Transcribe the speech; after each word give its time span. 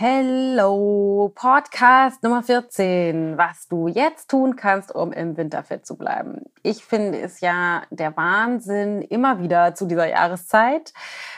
Hello, 0.00 1.32
Podcast 1.34 2.22
Nummer 2.22 2.44
14, 2.44 3.36
was 3.36 3.66
du 3.66 3.88
jetzt 3.88 4.30
tun 4.30 4.54
kannst, 4.54 4.94
um 4.94 5.12
im 5.12 5.36
Winter 5.36 5.64
fit 5.64 5.84
zu 5.84 5.96
bleiben. 5.96 6.44
Ich 6.62 6.84
finde 6.84 7.20
es 7.20 7.40
ja 7.40 7.82
der 7.90 8.16
Wahnsinn 8.16 9.02
immer 9.02 9.42
wieder 9.42 9.74
zu 9.74 9.86
dieser 9.86 10.06
Jahreszeit, 10.06 10.92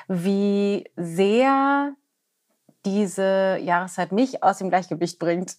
wie 0.09 0.85
sehr 0.95 1.95
diese 2.85 3.57
Jahreszeit 3.63 4.13
mich 4.13 4.43
aus 4.43 4.59
dem 4.59 4.69
Gleichgewicht 4.69 5.19
bringt. 5.19 5.57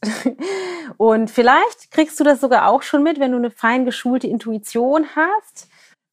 Und 0.97 1.31
vielleicht 1.31 1.89
kriegst 1.89 2.19
du 2.19 2.23
das 2.23 2.39
sogar 2.39 2.67
auch 2.67 2.83
schon 2.83 3.01
mit, 3.01 3.19
wenn 3.19 3.31
du 3.31 3.37
eine 3.39 3.49
fein 3.49 3.83
geschulte 3.83 4.27
Intuition 4.27 5.07
hast. 5.15 5.69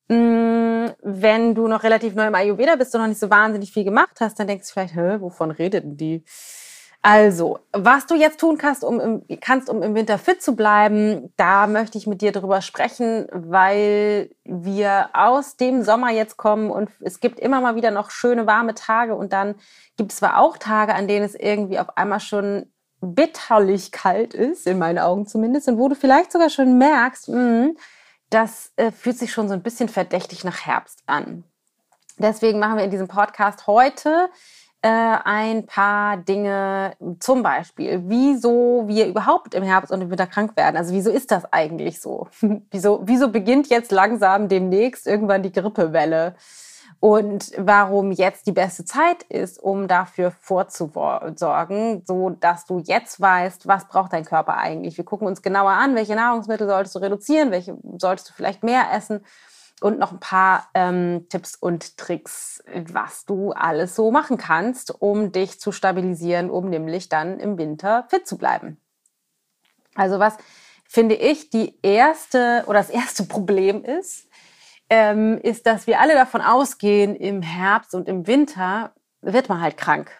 Mm, 0.08 0.86
wenn 1.02 1.54
du 1.54 1.68
noch 1.68 1.82
relativ 1.82 2.14
neu 2.14 2.28
im 2.28 2.34
Ayurveda 2.34 2.76
bist 2.76 2.94
und 2.94 3.02
noch 3.02 3.08
nicht 3.08 3.20
so 3.20 3.28
wahnsinnig 3.28 3.72
viel 3.72 3.84
gemacht 3.84 4.22
hast, 4.22 4.40
dann 4.40 4.46
denkst 4.46 4.68
du 4.68 4.72
vielleicht, 4.72 4.94
Hä, 4.94 5.20
wovon 5.20 5.50
redet 5.50 5.84
denn 5.84 5.98
die? 5.98 6.24
Also, 7.00 7.60
was 7.72 8.06
du 8.06 8.16
jetzt 8.16 8.40
tun 8.40 8.58
kannst, 8.58 8.82
um 8.82 8.98
im, 8.98 9.40
kannst, 9.40 9.70
um 9.70 9.82
im 9.82 9.94
Winter 9.94 10.18
fit 10.18 10.42
zu 10.42 10.56
bleiben, 10.56 11.32
da 11.36 11.68
möchte 11.68 11.96
ich 11.96 12.08
mit 12.08 12.22
dir 12.22 12.32
drüber 12.32 12.60
sprechen, 12.60 13.28
weil 13.32 14.30
wir 14.44 15.10
aus 15.12 15.56
dem 15.56 15.84
Sommer 15.84 16.10
jetzt 16.10 16.36
kommen 16.36 16.70
und 16.70 16.90
es 17.00 17.20
gibt 17.20 17.38
immer 17.38 17.60
mal 17.60 17.76
wieder 17.76 17.92
noch 17.92 18.10
schöne 18.10 18.46
warme 18.46 18.74
Tage 18.74 19.14
und 19.14 19.32
dann 19.32 19.54
gibt 19.96 20.10
es 20.10 20.18
zwar 20.18 20.38
auch 20.38 20.58
Tage, 20.58 20.94
an 20.94 21.06
denen 21.06 21.24
es 21.24 21.36
irgendwie 21.36 21.78
auf 21.78 21.96
einmal 21.96 22.20
schon 22.20 22.66
bitterlich 23.00 23.92
kalt 23.92 24.34
ist, 24.34 24.66
in 24.66 24.78
meinen 24.78 24.98
Augen 24.98 25.26
zumindest, 25.26 25.68
und 25.68 25.78
wo 25.78 25.88
du 25.88 25.94
vielleicht 25.94 26.32
sogar 26.32 26.50
schon 26.50 26.78
merkst, 26.78 27.28
mh, 27.28 27.36
hm, 27.36 27.76
das 28.28 28.72
äh, 28.76 28.90
fühlt 28.90 29.18
sich 29.18 29.32
schon 29.32 29.48
so 29.48 29.54
ein 29.54 29.62
bisschen 29.62 29.88
verdächtig 29.88 30.44
nach 30.44 30.66
Herbst 30.66 31.02
an. 31.06 31.44
Deswegen 32.18 32.58
machen 32.58 32.76
wir 32.76 32.84
in 32.84 32.90
diesem 32.90 33.08
Podcast 33.08 33.66
heute 33.68 34.28
äh, 34.82 34.88
ein 34.88 35.66
paar 35.66 36.18
Dinge, 36.18 36.92
zum 37.18 37.42
Beispiel, 37.42 38.02
wieso 38.06 38.84
wir 38.86 39.06
überhaupt 39.06 39.54
im 39.54 39.64
Herbst 39.64 39.90
und 39.90 40.02
im 40.02 40.10
Winter 40.10 40.26
krank 40.26 40.56
werden. 40.56 40.76
Also 40.76 40.94
wieso 40.94 41.10
ist 41.10 41.30
das 41.30 41.52
eigentlich 41.52 42.00
so? 42.00 42.28
wieso, 42.70 43.00
wieso 43.04 43.28
beginnt 43.28 43.68
jetzt 43.68 43.90
langsam 43.90 44.48
demnächst 44.48 45.06
irgendwann 45.06 45.42
die 45.42 45.52
Grippewelle? 45.52 46.34
Und 47.00 47.52
warum 47.56 48.10
jetzt 48.10 48.48
die 48.48 48.52
beste 48.52 48.84
Zeit 48.84 49.22
ist, 49.28 49.62
um 49.62 49.86
dafür 49.86 50.32
vorzusorgen, 50.32 52.02
so 52.04 52.30
dass 52.30 52.64
du 52.64 52.80
jetzt 52.80 53.20
weißt, 53.20 53.68
was 53.68 53.86
braucht 53.86 54.12
dein 54.12 54.24
Körper 54.24 54.56
eigentlich. 54.56 54.96
Wir 54.96 55.04
gucken 55.04 55.28
uns 55.28 55.42
genauer 55.42 55.70
an, 55.70 55.94
welche 55.94 56.16
Nahrungsmittel 56.16 56.66
solltest 56.66 56.96
du 56.96 56.98
reduzieren, 56.98 57.52
welche 57.52 57.76
solltest 57.98 58.30
du 58.30 58.32
vielleicht 58.32 58.64
mehr 58.64 58.86
essen 58.92 59.20
und 59.80 59.98
noch 59.98 60.12
ein 60.12 60.20
paar 60.20 60.68
ähm, 60.74 61.26
Tipps 61.28 61.54
und 61.54 61.96
Tricks, 61.96 62.62
was 62.92 63.24
du 63.24 63.52
alles 63.52 63.94
so 63.94 64.10
machen 64.10 64.36
kannst, 64.36 65.00
um 65.00 65.32
dich 65.32 65.60
zu 65.60 65.72
stabilisieren, 65.72 66.50
um 66.50 66.68
nämlich 66.68 67.08
dann 67.08 67.38
im 67.38 67.58
Winter 67.58 68.06
fit 68.08 68.26
zu 68.26 68.36
bleiben. 68.38 68.80
Also 69.94 70.18
was 70.18 70.36
finde 70.88 71.14
ich 71.14 71.50
die 71.50 71.78
erste 71.82 72.64
oder 72.66 72.78
das 72.78 72.90
erste 72.90 73.24
Problem 73.24 73.84
ist, 73.84 74.28
ähm, 74.90 75.38
ist, 75.42 75.66
dass 75.66 75.86
wir 75.86 76.00
alle 76.00 76.14
davon 76.14 76.40
ausgehen, 76.40 77.14
im 77.14 77.42
Herbst 77.42 77.94
und 77.94 78.08
im 78.08 78.26
Winter 78.26 78.92
wird 79.20 79.48
man 79.48 79.60
halt 79.60 79.76
krank. 79.76 80.10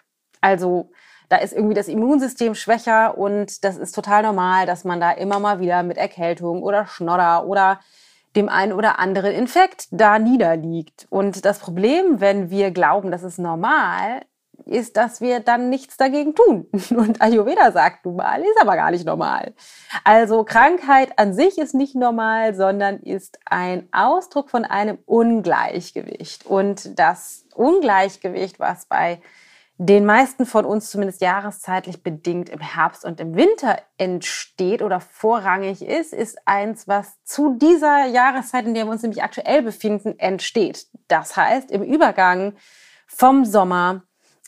Also 0.41 0.91
da 1.27 1.37
ist 1.37 1.53
irgendwie 1.53 1.75
das 1.75 1.87
Immunsystem 1.87 2.55
schwächer 2.55 3.17
und 3.17 3.63
das 3.63 3.77
ist 3.77 3.93
total 3.93 4.23
normal, 4.23 4.65
dass 4.65 4.83
man 4.83 4.99
da 4.99 5.11
immer 5.11 5.39
mal 5.39 5.59
wieder 5.59 5.83
mit 5.83 5.97
Erkältung 5.97 6.63
oder 6.63 6.87
Schnodder 6.87 7.45
oder 7.45 7.79
dem 8.35 8.49
einen 8.49 8.73
oder 8.73 8.99
anderen 8.99 9.33
Infekt 9.33 9.87
da 9.91 10.19
niederliegt. 10.19 11.07
Und 11.09 11.45
das 11.45 11.59
Problem, 11.59 12.19
wenn 12.21 12.49
wir 12.49 12.71
glauben, 12.71 13.11
das 13.11 13.23
ist 13.23 13.39
normal, 13.39 14.21
ist, 14.65 14.97
dass 14.97 15.21
wir 15.21 15.39
dann 15.39 15.69
nichts 15.69 15.97
dagegen 15.97 16.35
tun. 16.35 16.67
Und 16.91 17.21
Ayurveda 17.21 17.71
sagt 17.71 18.05
nun 18.05 18.17
mal, 18.17 18.41
ist 18.41 18.61
aber 18.61 18.75
gar 18.75 18.91
nicht 18.91 19.05
normal. 19.05 19.53
Also 20.03 20.43
Krankheit 20.43 21.17
an 21.17 21.33
sich 21.33 21.57
ist 21.57 21.73
nicht 21.73 21.95
normal, 21.95 22.53
sondern 22.55 22.99
ist 22.99 23.39
ein 23.45 23.87
Ausdruck 23.91 24.49
von 24.49 24.65
einem 24.65 24.99
Ungleichgewicht. 25.05 26.45
Und 26.45 26.97
das 26.99 27.45
Ungleichgewicht, 27.55 28.59
was 28.59 28.85
bei 28.85 29.21
den 29.81 30.05
meisten 30.05 30.45
von 30.45 30.65
uns 30.65 30.91
zumindest 30.91 31.21
jahreszeitlich 31.21 32.03
bedingt 32.03 32.49
im 32.49 32.59
Herbst 32.59 33.05
und 33.05 33.21
im 33.21 33.33
Winter 33.35 33.81
entsteht 33.97 34.81
oder 34.81 34.99
vorrangig 34.99 35.81
ist, 35.81 36.11
ist 36.11 36.37
eins, 36.45 36.85
was 36.89 37.23
zu 37.23 37.57
dieser 37.57 38.05
Jahreszeit, 38.07 38.65
in 38.65 38.73
der 38.73 38.83
wir 38.83 38.91
uns 38.91 39.03
nämlich 39.03 39.23
aktuell 39.23 39.61
befinden, 39.61 40.19
entsteht. 40.19 40.87
Das 41.07 41.37
heißt, 41.37 41.71
im 41.71 41.81
Übergang 41.81 42.55
vom 43.07 43.45
Sommer 43.45 44.03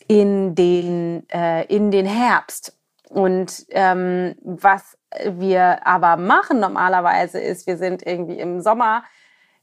in 0.09 0.53
den, 0.53 1.25
äh, 1.29 1.63
in 1.73 1.91
den 1.91 2.05
Herbst. 2.05 2.77
Und 3.09 3.65
ähm, 3.69 4.35
was 4.41 4.97
wir 5.25 5.87
aber 5.87 6.17
machen 6.17 6.59
normalerweise 6.59 7.39
ist, 7.39 7.67
wir 7.67 7.77
sind 7.77 8.05
irgendwie 8.05 8.37
im 8.37 8.59
Sommer 8.59 9.05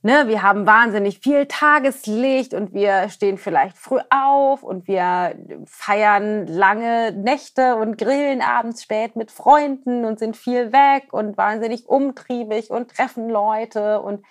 Ne, 0.02 0.28
wir 0.28 0.42
haben 0.42 0.64
wahnsinnig 0.64 1.18
viel 1.18 1.46
Tageslicht 1.46 2.54
und 2.54 2.72
wir 2.72 3.08
stehen 3.08 3.36
vielleicht 3.36 3.76
früh 3.76 3.98
auf 4.10 4.62
und 4.62 4.86
wir 4.86 5.34
feiern 5.66 6.46
lange 6.46 7.10
Nächte 7.10 7.74
und 7.74 7.98
grillen 7.98 8.40
abends 8.40 8.84
spät 8.84 9.16
mit 9.16 9.32
Freunden 9.32 10.04
und 10.04 10.20
sind 10.20 10.36
viel 10.36 10.72
weg 10.72 11.12
und 11.12 11.36
wahnsinnig 11.36 11.88
umtriebig 11.88 12.70
und 12.70 12.94
treffen 12.94 13.28
Leute 13.28 14.00
und 14.00 14.24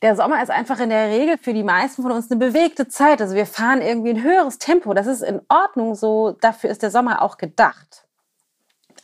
der 0.00 0.14
Sommer 0.14 0.42
ist 0.42 0.50
einfach 0.50 0.78
in 0.78 0.90
der 0.90 1.08
Regel 1.08 1.38
für 1.38 1.52
die 1.52 1.64
meisten 1.64 2.02
von 2.02 2.12
uns 2.12 2.30
eine 2.30 2.38
bewegte 2.38 2.88
Zeit. 2.88 3.20
Also 3.20 3.34
wir 3.34 3.46
fahren 3.46 3.82
irgendwie 3.82 4.10
ein 4.10 4.22
höheres 4.22 4.58
Tempo. 4.58 4.94
Das 4.94 5.06
ist 5.06 5.22
in 5.22 5.42
Ordnung 5.48 5.94
so. 5.94 6.32
Dafür 6.40 6.70
ist 6.70 6.82
der 6.82 6.90
Sommer 6.90 7.20
auch 7.20 7.36
gedacht. 7.36 8.06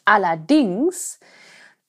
Allerdings 0.07 1.21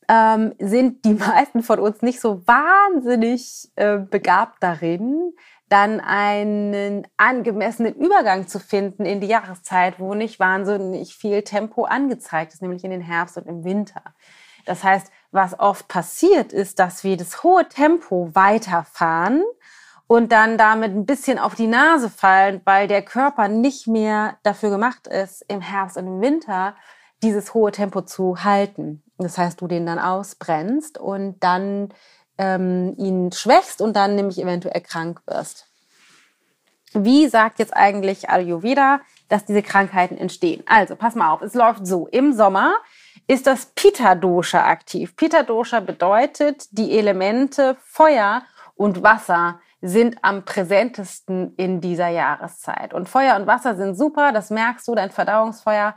ähm, 0.08 0.54
sind 0.60 1.06
die 1.06 1.14
meisten 1.14 1.64
von 1.64 1.80
uns 1.80 2.02
nicht 2.02 2.20
so 2.20 2.46
wahnsinnig 2.48 3.70
äh, 3.76 3.98
begabt 3.98 4.62
darin, 4.62 5.34
dann 5.70 6.00
einen 6.00 7.08
angemessenen 7.18 7.94
Übergang 7.96 8.48
zu 8.48 8.60
finden 8.60 9.06
in 9.06 9.20
die 9.20 9.28
Jahreszeit, 9.28 10.00
wo 10.00 10.14
nicht 10.14 10.40
wahnsinnig 10.40 11.16
viel 11.16 11.42
Tempo 11.44 11.84
angezeigt 11.84 12.54
ist, 12.54 12.62
nämlich 12.62 12.84
in 12.84 12.92
den 12.92 13.02
Herbst 13.02 13.38
und 13.38 13.48
im 13.48 13.66
Winter. 13.66 14.02
Das 14.66 14.84
heißt, 14.84 15.12
was 15.32 15.60
oft 15.60 15.88
passiert 15.88 16.54
ist, 16.54 16.80
dass 16.80 17.04
wir 17.04 17.18
das 17.18 17.44
hohe 17.44 17.68
Tempo 17.68 18.30
weiterfahren 18.34 19.44
und 20.08 20.32
dann 20.32 20.58
damit 20.58 20.92
ein 20.92 21.06
bisschen 21.06 21.38
auf 21.38 21.56
die 21.56 21.68
Nase 21.68 22.10
fallen, 22.10 22.62
weil 22.64 22.88
der 22.88 23.02
Körper 23.02 23.50
nicht 23.50 23.88
mehr 23.88 24.38
dafür 24.44 24.70
gemacht 24.70 25.08
ist, 25.08 25.44
im 25.50 25.62
Herbst 25.62 25.98
und 25.98 26.08
im 26.08 26.22
Winter 26.22 26.76
dieses 27.24 27.54
hohe 27.54 27.72
Tempo 27.72 28.02
zu 28.02 28.44
halten. 28.44 29.04
Das 29.18 29.38
heißt, 29.38 29.60
du 29.62 29.68
den 29.68 29.86
dann 29.86 30.00
ausbrennst 30.00 30.98
und 30.98 31.40
dann 31.44 31.90
ähm, 32.38 32.94
ihn 32.98 33.32
schwächst 33.32 33.82
und 33.82 33.96
dann 33.96 34.16
nämlich 34.16 34.40
eventuell 34.40 34.82
krank 34.82 35.22
wirst. 35.26 35.68
Wie 36.94 37.28
sagt 37.28 37.60
jetzt 37.60 37.76
eigentlich 37.76 38.30
Ayurveda, 38.30 39.02
dass 39.28 39.46
diese 39.46 39.62
Krankheiten 39.62 40.18
entstehen? 40.18 40.64
Also, 40.68 40.96
pass 40.96 41.16
mal 41.16 41.32
auf, 41.32 41.42
es 41.42 41.54
läuft 41.54 41.86
so. 41.86 42.08
Im 42.08 42.34
Sommer 42.34 42.76
ist 43.28 43.46
das 43.46 43.68
Pitta-Dosha 43.76 44.66
aktiv. 44.66 45.16
Pitta-Dosha 45.16 45.82
bedeutet, 45.82 46.66
die 46.72 46.98
Elemente 46.98 47.76
Feuer 47.84 48.44
und 48.76 49.04
Wasser 49.04 49.60
sind 49.82 50.18
am 50.24 50.44
präsentesten 50.44 51.54
in 51.56 51.82
dieser 51.82 52.08
Jahreszeit. 52.08 52.94
Und 52.94 53.10
Feuer 53.10 53.36
und 53.36 53.48
Wasser 53.48 53.76
sind 53.76 53.96
super, 53.96 54.32
das 54.32 54.50
merkst 54.50 54.88
du, 54.88 54.96
dein 54.96 55.12
Verdauungsfeuer 55.12 55.96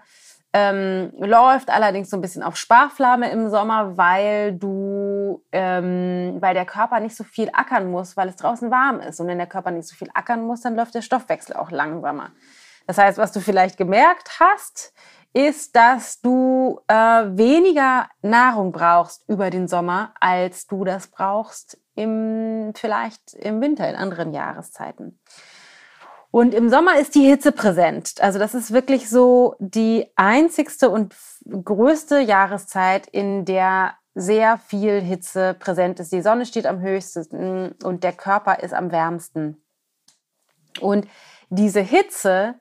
ähm, 0.52 1.12
läuft 1.18 1.70
allerdings 1.70 2.10
so 2.10 2.16
ein 2.16 2.20
bisschen 2.20 2.42
auf 2.42 2.56
Sparflamme 2.56 3.30
im 3.30 3.50
Sommer, 3.50 3.96
weil 3.96 4.52
du, 4.52 5.44
ähm, 5.52 6.38
weil 6.40 6.54
der 6.54 6.66
Körper 6.66 6.98
nicht 6.98 7.16
so 7.16 7.22
viel 7.22 7.50
ackern 7.52 7.90
muss, 7.90 8.16
weil 8.16 8.28
es 8.28 8.36
draußen 8.36 8.70
warm 8.70 9.00
ist. 9.00 9.20
Und 9.20 9.28
wenn 9.28 9.38
der 9.38 9.46
Körper 9.46 9.70
nicht 9.70 9.86
so 9.86 9.94
viel 9.94 10.10
ackern 10.12 10.42
muss, 10.42 10.62
dann 10.62 10.74
läuft 10.74 10.94
der 10.94 11.02
Stoffwechsel 11.02 11.54
auch 11.54 11.70
langsamer. 11.70 12.30
Das 12.86 12.98
heißt, 12.98 13.18
was 13.18 13.30
du 13.30 13.40
vielleicht 13.40 13.76
gemerkt 13.76 14.40
hast, 14.40 14.92
ist, 15.32 15.76
dass 15.76 16.20
du 16.20 16.80
äh, 16.88 16.94
weniger 16.94 18.08
Nahrung 18.22 18.72
brauchst 18.72 19.28
über 19.28 19.50
den 19.50 19.68
Sommer, 19.68 20.12
als 20.18 20.66
du 20.66 20.84
das 20.84 21.06
brauchst 21.06 21.78
im, 21.94 22.72
vielleicht 22.74 23.34
im 23.34 23.60
Winter, 23.60 23.88
in 23.88 23.94
anderen 23.94 24.32
Jahreszeiten. 24.32 25.20
Und 26.30 26.54
im 26.54 26.70
Sommer 26.70 26.98
ist 26.98 27.14
die 27.14 27.24
Hitze 27.24 27.50
präsent. 27.50 28.20
Also 28.20 28.38
das 28.38 28.54
ist 28.54 28.72
wirklich 28.72 29.08
so 29.08 29.56
die 29.58 30.06
einzigste 30.14 30.88
und 30.88 31.14
größte 31.64 32.20
Jahreszeit, 32.20 33.08
in 33.08 33.44
der 33.44 33.94
sehr 34.14 34.58
viel 34.58 35.00
Hitze 35.00 35.54
präsent 35.58 35.98
ist. 35.98 36.12
Die 36.12 36.22
Sonne 36.22 36.46
steht 36.46 36.66
am 36.66 36.80
höchsten 36.80 37.72
und 37.82 38.04
der 38.04 38.12
Körper 38.12 38.60
ist 38.60 38.74
am 38.74 38.92
wärmsten. 38.92 39.62
Und 40.80 41.08
diese 41.48 41.80
Hitze, 41.80 42.54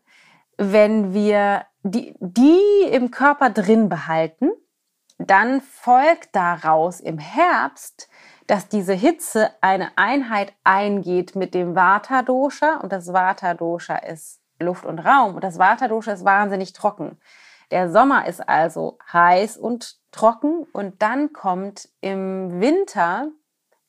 wenn 0.58 1.14
wir 1.14 1.66
die, 1.84 2.16
die 2.20 2.88
im 2.92 3.12
Körper 3.12 3.50
drin 3.50 3.88
behalten, 3.88 4.52
dann 5.18 5.62
folgt 5.62 6.36
daraus 6.36 7.00
im 7.00 7.20
Herbst, 7.20 8.10
dass 8.50 8.68
diese 8.68 8.94
Hitze 8.94 9.52
eine 9.62 9.96
Einheit 9.96 10.54
eingeht 10.64 11.36
mit 11.36 11.54
dem 11.54 11.76
Vata-Dosha 11.76 12.78
und 12.78 12.92
das 12.92 13.14
Vata-Dosha 13.14 13.98
ist 13.98 14.42
Luft 14.60 14.86
und 14.86 14.98
Raum 14.98 15.36
und 15.36 15.44
das 15.44 15.60
Vata-Dosha 15.60 16.14
ist 16.14 16.26
wahnsinnig 16.26 16.74
trocken. 16.74 17.20
Der 17.70 17.92
Sommer 17.92 18.26
ist 18.26 18.50
also 18.50 18.98
heiß 19.14 19.56
und 19.58 20.00
trocken 20.12 20.66
und 20.74 21.04
dann 21.04 21.32
kommt 21.32 21.90
im 22.02 22.60
Winter 22.60 23.28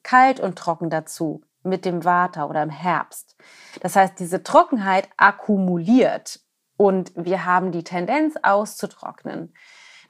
kalt 0.03 0.41
und 0.41 0.59
trocken 0.59 0.91
dazu 0.91 1.41
mit 1.63 1.87
dem 1.87 2.05
Vata 2.05 2.45
oder 2.45 2.63
im 2.63 2.69
Herbst. 2.69 3.37
Das 3.81 3.97
heißt, 3.97 4.19
diese 4.19 4.43
Trockenheit 4.43 5.09
akkumuliert 5.17 6.41
und 6.77 7.13
wir 7.15 7.47
haben 7.47 7.73
die 7.73 7.85
Tendenz 7.85 8.35
auszutrocknen. 8.43 9.55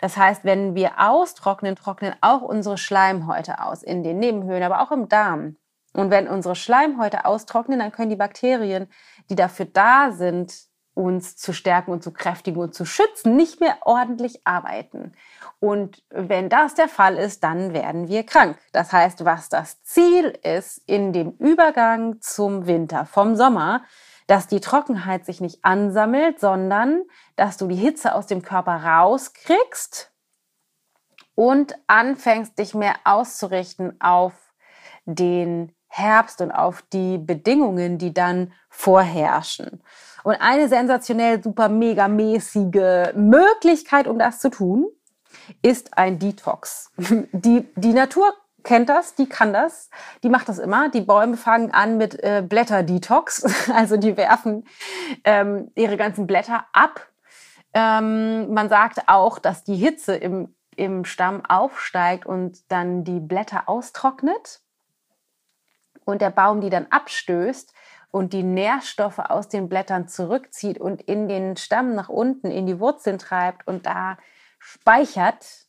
Das 0.00 0.16
heißt, 0.16 0.44
wenn 0.44 0.74
wir 0.74 0.92
austrocknen, 0.98 1.76
trocknen 1.76 2.14
auch 2.20 2.42
unsere 2.42 2.78
Schleimhäute 2.78 3.62
aus 3.62 3.82
in 3.82 4.02
den 4.02 4.18
Nebenhöhlen, 4.18 4.62
aber 4.62 4.82
auch 4.82 4.92
im 4.92 5.08
Darm. 5.08 5.56
Und 5.92 6.10
wenn 6.10 6.28
unsere 6.28 6.56
Schleimhäute 6.56 7.24
austrocknen, 7.24 7.80
dann 7.80 7.92
können 7.92 8.10
die 8.10 8.16
Bakterien, 8.16 8.88
die 9.28 9.34
dafür 9.34 9.66
da 9.66 10.12
sind, 10.12 10.70
uns 10.94 11.36
zu 11.36 11.52
stärken 11.52 11.92
und 11.92 12.02
zu 12.02 12.12
kräftigen 12.12 12.60
und 12.60 12.74
zu 12.74 12.84
schützen, 12.84 13.36
nicht 13.36 13.60
mehr 13.60 13.78
ordentlich 13.82 14.40
arbeiten. 14.44 15.12
Und 15.58 16.02
wenn 16.10 16.48
das 16.48 16.74
der 16.74 16.88
Fall 16.88 17.16
ist, 17.16 17.44
dann 17.44 17.72
werden 17.72 18.08
wir 18.08 18.24
krank. 18.24 18.58
Das 18.72 18.92
heißt, 18.92 19.24
was 19.24 19.48
das 19.48 19.82
Ziel 19.82 20.38
ist 20.42 20.78
in 20.86 21.12
dem 21.12 21.32
Übergang 21.32 22.20
zum 22.20 22.66
Winter, 22.66 23.06
vom 23.06 23.36
Sommer, 23.36 23.82
dass 24.30 24.46
die 24.46 24.60
Trockenheit 24.60 25.26
sich 25.26 25.40
nicht 25.40 25.64
ansammelt, 25.64 26.38
sondern 26.38 27.02
dass 27.34 27.56
du 27.56 27.66
die 27.66 27.74
Hitze 27.74 28.14
aus 28.14 28.28
dem 28.28 28.42
Körper 28.42 28.76
rauskriegst 28.76 30.12
und 31.34 31.74
anfängst, 31.88 32.56
dich 32.56 32.72
mehr 32.72 32.94
auszurichten 33.02 34.00
auf 34.00 34.32
den 35.04 35.74
Herbst 35.88 36.40
und 36.42 36.52
auf 36.52 36.80
die 36.92 37.18
Bedingungen, 37.18 37.98
die 37.98 38.14
dann 38.14 38.52
vorherrschen. 38.68 39.82
Und 40.22 40.36
eine 40.36 40.68
sensationell 40.68 41.42
super 41.42 41.68
mega 41.68 42.06
mäßige 42.06 43.12
Möglichkeit, 43.16 44.06
um 44.06 44.20
das 44.20 44.38
zu 44.38 44.50
tun, 44.50 44.86
ist 45.60 45.98
ein 45.98 46.20
Detox. 46.20 46.92
Die, 47.32 47.66
die 47.74 47.92
Natur 47.92 48.32
kennt 48.62 48.88
das, 48.88 49.14
die 49.14 49.28
kann 49.28 49.52
das, 49.52 49.90
die 50.22 50.28
macht 50.28 50.48
das 50.48 50.58
immer. 50.58 50.88
Die 50.88 51.00
Bäume 51.00 51.36
fangen 51.36 51.72
an 51.72 51.96
mit 51.96 52.22
äh, 52.22 52.42
Blätterdetox, 52.46 53.70
also 53.74 53.96
die 53.96 54.16
werfen 54.16 54.66
ähm, 55.24 55.70
ihre 55.74 55.96
ganzen 55.96 56.26
Blätter 56.26 56.64
ab. 56.72 57.08
Ähm, 57.72 58.52
man 58.52 58.68
sagt 58.68 59.08
auch, 59.08 59.38
dass 59.38 59.64
die 59.64 59.76
Hitze 59.76 60.16
im, 60.16 60.54
im 60.76 61.04
Stamm 61.04 61.44
aufsteigt 61.44 62.26
und 62.26 62.70
dann 62.70 63.04
die 63.04 63.20
Blätter 63.20 63.68
austrocknet 63.68 64.60
und 66.04 66.20
der 66.20 66.30
Baum 66.30 66.60
die 66.60 66.70
dann 66.70 66.86
abstößt 66.90 67.72
und 68.10 68.32
die 68.32 68.42
Nährstoffe 68.42 69.20
aus 69.20 69.48
den 69.48 69.68
Blättern 69.68 70.08
zurückzieht 70.08 70.78
und 70.78 71.02
in 71.02 71.28
den 71.28 71.56
Stamm 71.56 71.94
nach 71.94 72.08
unten 72.08 72.50
in 72.50 72.66
die 72.66 72.80
Wurzeln 72.80 73.18
treibt 73.18 73.66
und 73.66 73.86
da 73.86 74.18
speichert 74.58 75.66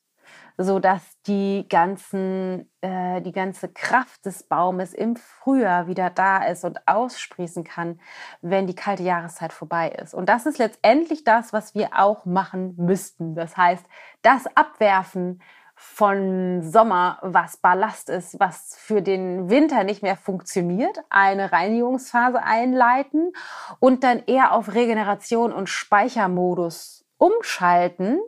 so 0.63 0.79
dass 0.79 1.01
die 1.27 1.65
ganzen, 1.69 2.69
äh, 2.81 3.21
die 3.21 3.31
ganze 3.31 3.69
Kraft 3.69 4.25
des 4.25 4.43
Baumes 4.43 4.93
im 4.93 5.15
Frühjahr 5.15 5.87
wieder 5.87 6.09
da 6.09 6.43
ist 6.45 6.63
und 6.63 6.87
aussprießen 6.87 7.63
kann, 7.63 7.99
wenn 8.41 8.67
die 8.67 8.75
kalte 8.75 9.03
Jahreszeit 9.03 9.53
vorbei 9.53 9.89
ist. 9.89 10.13
Und 10.13 10.29
das 10.29 10.45
ist 10.45 10.57
letztendlich 10.57 11.23
das, 11.23 11.53
was 11.53 11.75
wir 11.75 11.89
auch 11.97 12.25
machen 12.25 12.75
müssten. 12.77 13.35
Das 13.35 13.57
heißt, 13.57 13.85
das 14.21 14.45
Abwerfen 14.55 15.41
von 15.83 16.61
Sommer, 16.61 17.17
was 17.23 17.57
Ballast 17.57 18.09
ist, 18.09 18.39
was 18.39 18.75
für 18.77 19.01
den 19.01 19.49
Winter 19.49 19.83
nicht 19.83 20.03
mehr 20.03 20.15
funktioniert, 20.15 20.99
eine 21.09 21.51
Reinigungsphase 21.51 22.41
einleiten 22.43 23.33
und 23.79 24.03
dann 24.03 24.23
eher 24.27 24.53
auf 24.53 24.75
Regeneration 24.75 25.51
und 25.51 25.69
Speichermodus 25.69 27.03
umschalten, 27.17 28.19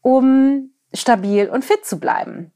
um 0.00 0.70
stabil 0.92 1.48
und 1.48 1.64
fit 1.64 1.84
zu 1.84 1.98
bleiben. 1.98 2.52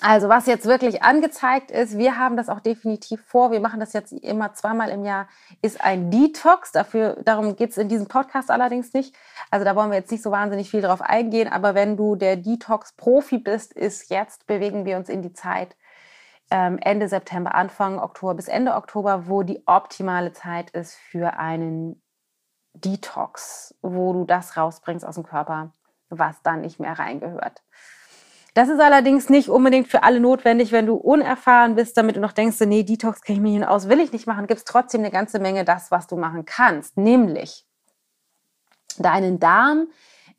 Also 0.00 0.28
was 0.28 0.46
jetzt 0.46 0.66
wirklich 0.66 1.02
angezeigt 1.02 1.70
ist, 1.70 1.98
wir 1.98 2.16
haben 2.16 2.36
das 2.36 2.48
auch 2.48 2.60
definitiv 2.60 3.20
vor, 3.24 3.50
wir 3.50 3.58
machen 3.58 3.80
das 3.80 3.92
jetzt 3.92 4.12
immer 4.12 4.52
zweimal 4.54 4.90
im 4.90 5.04
Jahr, 5.04 5.28
ist 5.60 5.82
ein 5.82 6.10
Detox. 6.10 6.70
Dafür, 6.70 7.16
darum 7.24 7.56
geht 7.56 7.70
es 7.70 7.78
in 7.78 7.88
diesem 7.88 8.06
Podcast 8.06 8.50
allerdings 8.50 8.92
nicht. 8.92 9.14
Also 9.50 9.64
da 9.64 9.74
wollen 9.74 9.90
wir 9.90 9.98
jetzt 9.98 10.12
nicht 10.12 10.22
so 10.22 10.30
wahnsinnig 10.30 10.70
viel 10.70 10.82
drauf 10.82 11.00
eingehen. 11.02 11.48
Aber 11.48 11.74
wenn 11.74 11.96
du 11.96 12.14
der 12.14 12.36
Detox-Profi 12.36 13.38
bist, 13.38 13.72
ist 13.72 14.10
jetzt, 14.10 14.46
bewegen 14.46 14.84
wir 14.84 14.96
uns 14.98 15.08
in 15.08 15.22
die 15.22 15.32
Zeit 15.32 15.76
ähm, 16.50 16.78
Ende 16.78 17.08
September, 17.08 17.54
Anfang 17.54 17.98
Oktober 17.98 18.34
bis 18.34 18.46
Ende 18.46 18.74
Oktober, 18.74 19.26
wo 19.26 19.42
die 19.42 19.66
optimale 19.66 20.32
Zeit 20.32 20.70
ist 20.70 20.94
für 20.94 21.38
einen 21.38 22.00
Detox, 22.74 23.74
wo 23.82 24.12
du 24.12 24.24
das 24.24 24.56
rausbringst 24.56 25.04
aus 25.04 25.16
dem 25.16 25.24
Körper, 25.24 25.72
was 26.10 26.42
da 26.42 26.56
nicht 26.56 26.80
mehr 26.80 26.98
reingehört. 26.98 27.62
Das 28.54 28.68
ist 28.68 28.80
allerdings 28.80 29.28
nicht 29.28 29.48
unbedingt 29.48 29.88
für 29.88 30.02
alle 30.02 30.20
notwendig, 30.20 30.72
wenn 30.72 30.86
du 30.86 30.94
unerfahren 30.94 31.76
bist, 31.76 31.96
damit 31.96 32.16
du 32.16 32.20
noch 32.20 32.32
denkst, 32.32 32.58
nee, 32.60 32.82
Detox 32.82 33.22
kenne 33.22 33.38
ich 33.38 33.42
mich 33.42 33.66
aus, 33.66 33.88
will 33.88 34.00
ich 34.00 34.12
nicht 34.12 34.26
machen, 34.26 34.46
gibt 34.46 34.58
es 34.58 34.64
trotzdem 34.64 35.02
eine 35.02 35.10
ganze 35.10 35.38
Menge 35.38 35.64
das, 35.64 35.90
was 35.90 36.06
du 36.06 36.16
machen 36.16 36.44
kannst, 36.44 36.96
nämlich 36.96 37.66
deinen 38.98 39.38
Darm 39.38 39.86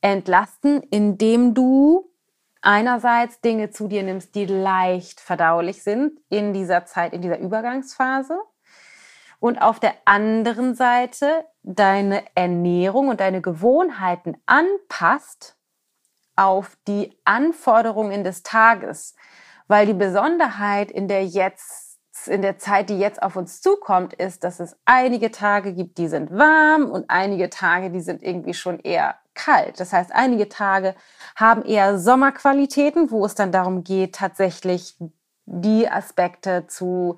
entlasten, 0.02 0.82
indem 0.90 1.54
du 1.54 2.12
einerseits 2.62 3.42
Dinge 3.42 3.70
zu 3.70 3.88
dir 3.88 4.04
nimmst, 4.04 4.36
die 4.36 4.46
leicht 4.46 5.22
verdaulich 5.22 5.84
sind 5.84 6.20
in 6.30 6.54
dieser 6.54 6.86
Zeit, 6.86 7.14
in 7.14 7.22
dieser 7.22 7.40
Übergangsphase 7.40 8.38
und 9.40 9.62
auf 9.62 9.80
der 9.80 9.94
anderen 10.06 10.76
Seite 10.76 11.46
deine 11.64 12.24
Ernährung 12.36 13.08
und 13.08 13.22
deine 13.22 13.42
Gewohnheiten 13.42 14.36
anpasst, 14.46 15.56
auf 16.40 16.78
die 16.88 17.20
Anforderungen 17.26 18.24
des 18.24 18.44
Tages, 18.44 19.14
weil 19.68 19.86
die 19.86 19.94
Besonderheit 19.94 20.90
in 20.90 21.10
der 21.10 21.26
jetzt 21.26 21.88
in 22.28 22.42
der 22.42 22.58
Zeit, 22.58 22.90
die 22.90 23.00
jetzt 23.00 23.22
auf 23.24 23.38
uns 23.38 23.62
zukommt, 23.62 24.14
ist, 24.14 24.44
dass 24.44 24.60
es 24.60 24.78
einige 24.84 25.32
Tage 25.32 25.74
gibt, 25.74 25.98
die 25.98 26.10
sind 26.10 26.32
warm 26.32 26.92
und 26.92 27.06
einige 27.10 27.50
Tage, 27.50 27.92
die 27.92 28.02
sind 28.02 28.22
irgendwie 28.22 28.54
schon 28.54 28.80
eher 28.80 29.16
kalt. 29.36 29.80
Das 29.80 29.94
heißt, 29.94 30.12
einige 30.14 30.50
Tage 30.50 30.96
haben 31.38 31.64
eher 31.64 31.98
Sommerqualitäten, 31.98 33.10
wo 33.10 33.26
es 33.26 33.36
dann 33.36 33.54
darum 33.54 33.86
geht, 33.86 34.16
tatsächlich 34.16 34.98
die 35.46 35.90
Aspekte 35.90 36.68
zu 36.68 37.18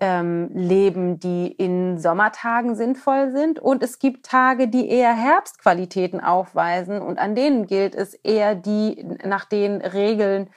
ähm, 0.00 0.50
leben, 0.54 1.18
die 1.18 1.46
in 1.46 1.98
Sommertagen 1.98 2.74
sinnvoll 2.74 3.30
sind. 3.32 3.60
Und 3.60 3.82
es 3.82 3.98
gibt 3.98 4.26
Tage, 4.26 4.68
die 4.68 4.88
eher 4.88 5.14
Herbstqualitäten 5.14 6.20
aufweisen. 6.20 7.00
Und 7.00 7.18
an 7.18 7.34
denen 7.34 7.66
gilt 7.66 7.94
es 7.94 8.14
eher, 8.14 8.54
die 8.54 9.04
nach 9.24 9.44
den 9.44 9.80
Regeln 9.80 10.50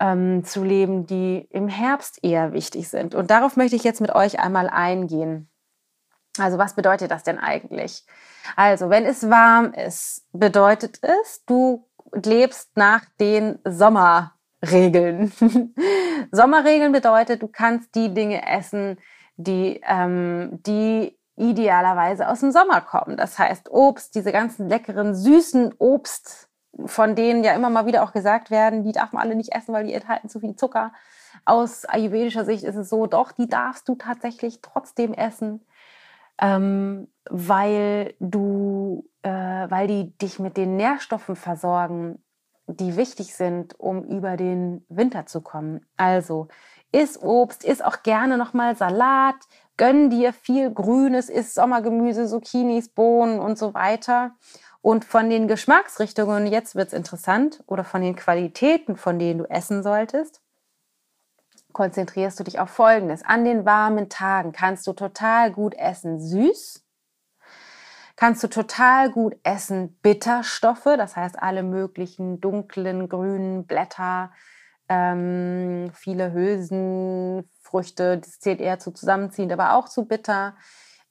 ähm, 0.00 0.44
zu 0.44 0.64
leben, 0.64 1.06
die 1.06 1.46
im 1.50 1.68
Herbst 1.68 2.18
eher 2.22 2.52
wichtig 2.52 2.88
sind. 2.88 3.14
Und 3.14 3.30
darauf 3.30 3.56
möchte 3.56 3.76
ich 3.76 3.84
jetzt 3.84 4.00
mit 4.00 4.14
euch 4.14 4.38
einmal 4.40 4.68
eingehen. 4.68 5.48
Also 6.38 6.58
was 6.58 6.74
bedeutet 6.74 7.10
das 7.10 7.22
denn 7.22 7.38
eigentlich? 7.38 8.04
Also 8.56 8.90
wenn 8.90 9.06
es 9.06 9.30
warm 9.30 9.72
ist, 9.72 10.26
bedeutet 10.32 10.98
es, 11.02 11.44
du 11.46 11.86
lebst 12.12 12.76
nach 12.76 13.04
den 13.20 13.58
Sommer 13.64 14.34
Regeln. 14.70 15.32
Sommerregeln 16.30 16.92
bedeutet, 16.92 17.42
du 17.42 17.48
kannst 17.48 17.94
die 17.94 18.12
Dinge 18.12 18.46
essen, 18.46 18.98
die, 19.36 19.80
ähm, 19.86 20.60
die 20.66 21.16
idealerweise 21.36 22.28
aus 22.28 22.40
dem 22.40 22.52
Sommer 22.52 22.80
kommen. 22.80 23.16
Das 23.16 23.38
heißt 23.38 23.70
Obst, 23.70 24.14
diese 24.14 24.32
ganzen 24.32 24.68
leckeren, 24.68 25.14
süßen 25.14 25.74
Obst, 25.78 26.48
von 26.86 27.14
denen 27.14 27.44
ja 27.44 27.54
immer 27.54 27.70
mal 27.70 27.86
wieder 27.86 28.02
auch 28.02 28.12
gesagt 28.12 28.50
werden, 28.50 28.84
die 28.84 28.92
darf 28.92 29.12
man 29.12 29.22
alle 29.22 29.36
nicht 29.36 29.54
essen, 29.54 29.72
weil 29.72 29.86
die 29.86 29.94
enthalten 29.94 30.28
zu 30.28 30.40
viel 30.40 30.56
Zucker. 30.56 30.92
Aus 31.44 31.84
ayurvedischer 31.84 32.44
Sicht 32.44 32.64
ist 32.64 32.76
es 32.76 32.88
so, 32.88 33.06
doch, 33.06 33.32
die 33.32 33.48
darfst 33.48 33.88
du 33.88 33.96
tatsächlich 33.96 34.60
trotzdem 34.62 35.12
essen, 35.12 35.64
ähm, 36.40 37.08
weil 37.28 38.14
du, 38.20 39.08
äh, 39.22 39.30
weil 39.30 39.86
die 39.86 40.16
dich 40.18 40.38
mit 40.38 40.56
den 40.56 40.76
Nährstoffen 40.76 41.36
versorgen, 41.36 42.23
die 42.66 42.96
wichtig 42.96 43.34
sind, 43.34 43.78
um 43.78 44.04
über 44.04 44.36
den 44.36 44.84
Winter 44.88 45.26
zu 45.26 45.40
kommen. 45.40 45.86
Also 45.96 46.48
iss 46.92 47.20
Obst, 47.20 47.64
iss 47.64 47.82
auch 47.82 48.02
gerne 48.02 48.38
nochmal 48.38 48.76
Salat, 48.76 49.36
gönn 49.76 50.10
dir 50.10 50.32
viel 50.32 50.72
Grünes, 50.72 51.28
iss 51.28 51.54
Sommergemüse, 51.54 52.26
Zucchinis, 52.26 52.88
Bohnen 52.88 53.40
und 53.40 53.58
so 53.58 53.74
weiter. 53.74 54.32
Und 54.80 55.04
von 55.04 55.30
den 55.30 55.48
Geschmacksrichtungen, 55.48 56.46
jetzt 56.46 56.74
wird 56.74 56.88
es 56.88 56.92
interessant, 56.92 57.64
oder 57.66 57.84
von 57.84 58.02
den 58.02 58.16
Qualitäten, 58.16 58.96
von 58.96 59.18
denen 59.18 59.38
du 59.38 59.44
essen 59.46 59.82
solltest, 59.82 60.42
konzentrierst 61.72 62.38
du 62.38 62.44
dich 62.44 62.60
auf 62.60 62.70
Folgendes. 62.70 63.22
An 63.24 63.44
den 63.44 63.64
warmen 63.64 64.08
Tagen 64.08 64.52
kannst 64.52 64.86
du 64.86 64.92
total 64.92 65.50
gut 65.50 65.74
essen 65.74 66.20
süß, 66.20 66.83
kannst 68.16 68.42
du 68.42 68.48
total 68.48 69.10
gut 69.10 69.36
essen 69.42 69.98
Bitterstoffe, 70.02 70.84
das 70.96 71.16
heißt 71.16 71.40
alle 71.42 71.62
möglichen 71.62 72.40
dunklen, 72.40 73.08
grünen 73.08 73.66
Blätter, 73.66 74.30
ähm, 74.88 75.90
viele 75.94 76.32
Hülsenfrüchte, 76.32 78.18
das 78.18 78.38
zählt 78.40 78.60
eher 78.60 78.78
zu 78.78 78.92
zusammenziehend, 78.92 79.52
aber 79.52 79.74
auch 79.74 79.88
zu 79.88 80.04
bitter. 80.04 80.56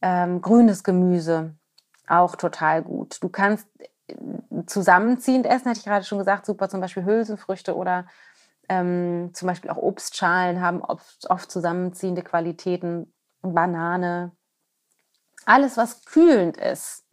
Ähm, 0.02 0.42
grünes 0.42 0.84
Gemüse, 0.84 1.56
auch 2.08 2.36
total 2.36 2.84
gut. 2.84 3.24
Du 3.24 3.30
kannst 3.30 3.68
äh, 3.80 4.16
zusammenziehend 4.68 5.46
essen, 5.46 5.70
hatte 5.70 5.80
ich 5.80 5.86
gerade 5.86 6.06
schon 6.06 6.20
gesagt, 6.20 6.46
super 6.46 6.70
zum 6.70 6.82
Beispiel 6.82 7.06
Hülsenfrüchte 7.06 7.76
oder 7.76 8.06
ähm, 8.70 9.32
zum 9.34 9.48
Beispiel 9.48 9.70
auch 9.70 9.78
Obstschalen 9.78 10.62
haben 10.62 10.82
oft, 10.82 11.30
oft 11.30 11.52
zusammenziehende 11.52 12.22
Qualitäten, 12.22 13.14
Banane, 13.42 14.32
alles 15.46 15.78
was 15.78 16.06
kühlend 16.06 16.58
ist. 16.58 17.04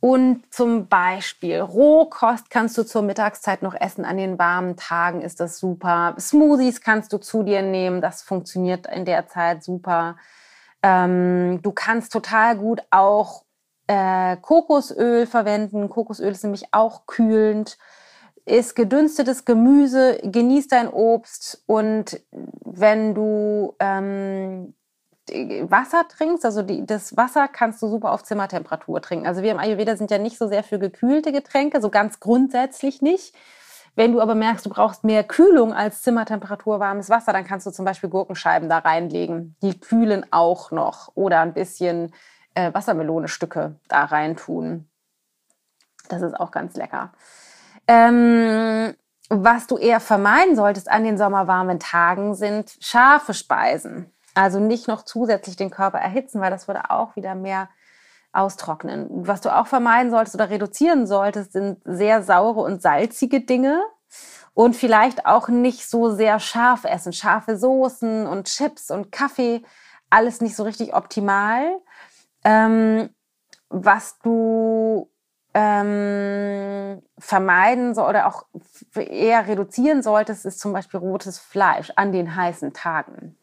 Und 0.00 0.44
zum 0.50 0.88
Beispiel 0.88 1.60
Rohkost 1.60 2.48
kannst 2.48 2.76
du 2.78 2.84
zur 2.84 3.02
Mittagszeit 3.02 3.60
noch 3.60 3.74
essen. 3.74 4.06
An 4.06 4.16
den 4.16 4.38
warmen 4.38 4.76
Tagen 4.76 5.20
ist 5.20 5.40
das 5.40 5.58
super. 5.58 6.14
Smoothies 6.18 6.80
kannst 6.80 7.12
du 7.12 7.18
zu 7.18 7.42
dir 7.42 7.60
nehmen. 7.60 8.00
Das 8.00 8.22
funktioniert 8.22 8.86
in 8.86 9.04
der 9.04 9.28
Zeit 9.28 9.62
super. 9.62 10.16
Ähm, 10.82 11.60
du 11.60 11.72
kannst 11.72 12.12
total 12.12 12.56
gut 12.56 12.82
auch 12.90 13.44
äh, 13.88 14.38
Kokosöl 14.38 15.26
verwenden. 15.26 15.90
Kokosöl 15.90 16.32
ist 16.32 16.44
nämlich 16.44 16.72
auch 16.72 17.04
kühlend. 17.06 17.76
Ist 18.46 18.74
gedünstetes 18.74 19.44
Gemüse, 19.44 20.18
genieß 20.22 20.68
dein 20.68 20.88
Obst 20.88 21.62
und 21.66 22.20
wenn 22.64 23.14
du 23.14 23.76
ähm, 23.78 24.74
Wasser 25.68 26.06
trinkst, 26.08 26.44
also 26.44 26.62
die, 26.62 26.86
das 26.86 27.16
Wasser 27.16 27.48
kannst 27.48 27.82
du 27.82 27.88
super 27.88 28.12
auf 28.12 28.22
Zimmertemperatur 28.24 29.00
trinken. 29.00 29.26
Also 29.26 29.42
wir 29.42 29.52
im 29.52 29.58
Ayurveda 29.58 29.96
sind 29.96 30.10
ja 30.10 30.18
nicht 30.18 30.38
so 30.38 30.48
sehr 30.48 30.62
für 30.62 30.78
gekühlte 30.78 31.32
Getränke, 31.32 31.80
so 31.80 31.90
ganz 31.90 32.20
grundsätzlich 32.20 33.02
nicht. 33.02 33.34
Wenn 33.96 34.12
du 34.12 34.20
aber 34.20 34.34
merkst, 34.34 34.64
du 34.64 34.70
brauchst 34.70 35.04
mehr 35.04 35.24
Kühlung 35.24 35.72
als 35.72 36.02
Zimmertemperatur 36.02 36.80
warmes 36.80 37.10
Wasser, 37.10 37.32
dann 37.32 37.44
kannst 37.44 37.66
du 37.66 37.70
zum 37.70 37.84
Beispiel 37.84 38.08
Gurkenscheiben 38.08 38.68
da 38.68 38.78
reinlegen. 38.78 39.56
Die 39.62 39.78
kühlen 39.78 40.24
auch 40.30 40.70
noch. 40.70 41.10
Oder 41.14 41.40
ein 41.40 41.54
bisschen 41.54 42.12
äh, 42.54 42.72
Wassermelonestücke 42.72 43.76
da 43.88 44.04
reintun. 44.04 44.88
Das 46.08 46.22
ist 46.22 46.38
auch 46.38 46.50
ganz 46.50 46.76
lecker. 46.76 47.12
Ähm, 47.86 48.94
was 49.28 49.66
du 49.66 49.76
eher 49.76 50.00
vermeiden 50.00 50.56
solltest 50.56 50.90
an 50.90 51.04
den 51.04 51.18
sommerwarmen 51.18 51.78
Tagen 51.78 52.34
sind 52.34 52.76
scharfe 52.80 53.34
Speisen. 53.34 54.12
Also 54.34 54.60
nicht 54.60 54.88
noch 54.88 55.02
zusätzlich 55.02 55.56
den 55.56 55.70
Körper 55.70 55.98
erhitzen, 55.98 56.40
weil 56.40 56.50
das 56.50 56.68
würde 56.68 56.90
auch 56.90 57.16
wieder 57.16 57.34
mehr 57.34 57.68
austrocknen. 58.32 59.08
Was 59.10 59.40
du 59.40 59.54
auch 59.54 59.66
vermeiden 59.66 60.10
solltest 60.10 60.36
oder 60.36 60.50
reduzieren 60.50 61.06
solltest, 61.06 61.52
sind 61.52 61.80
sehr 61.84 62.22
saure 62.22 62.60
und 62.60 62.80
salzige 62.80 63.40
Dinge 63.40 63.82
und 64.54 64.76
vielleicht 64.76 65.26
auch 65.26 65.48
nicht 65.48 65.88
so 65.88 66.10
sehr 66.10 66.38
scharf 66.38 66.84
essen. 66.84 67.12
Scharfe 67.12 67.56
Soßen 67.56 68.26
und 68.26 68.46
Chips 68.46 68.90
und 68.90 69.10
Kaffee, 69.10 69.62
alles 70.10 70.40
nicht 70.40 70.56
so 70.56 70.62
richtig 70.62 70.94
optimal. 70.94 71.80
Ähm, 72.44 73.10
was 73.68 74.18
du 74.20 75.10
ähm, 75.54 77.02
vermeiden 77.18 77.94
so, 77.94 78.06
oder 78.06 78.26
auch 78.26 78.46
eher 78.94 79.46
reduzieren 79.46 80.02
solltest, 80.02 80.46
ist 80.46 80.60
zum 80.60 80.72
Beispiel 80.72 81.00
rotes 81.00 81.38
Fleisch 81.38 81.92
an 81.96 82.12
den 82.12 82.36
heißen 82.36 82.72
Tagen. 82.72 83.36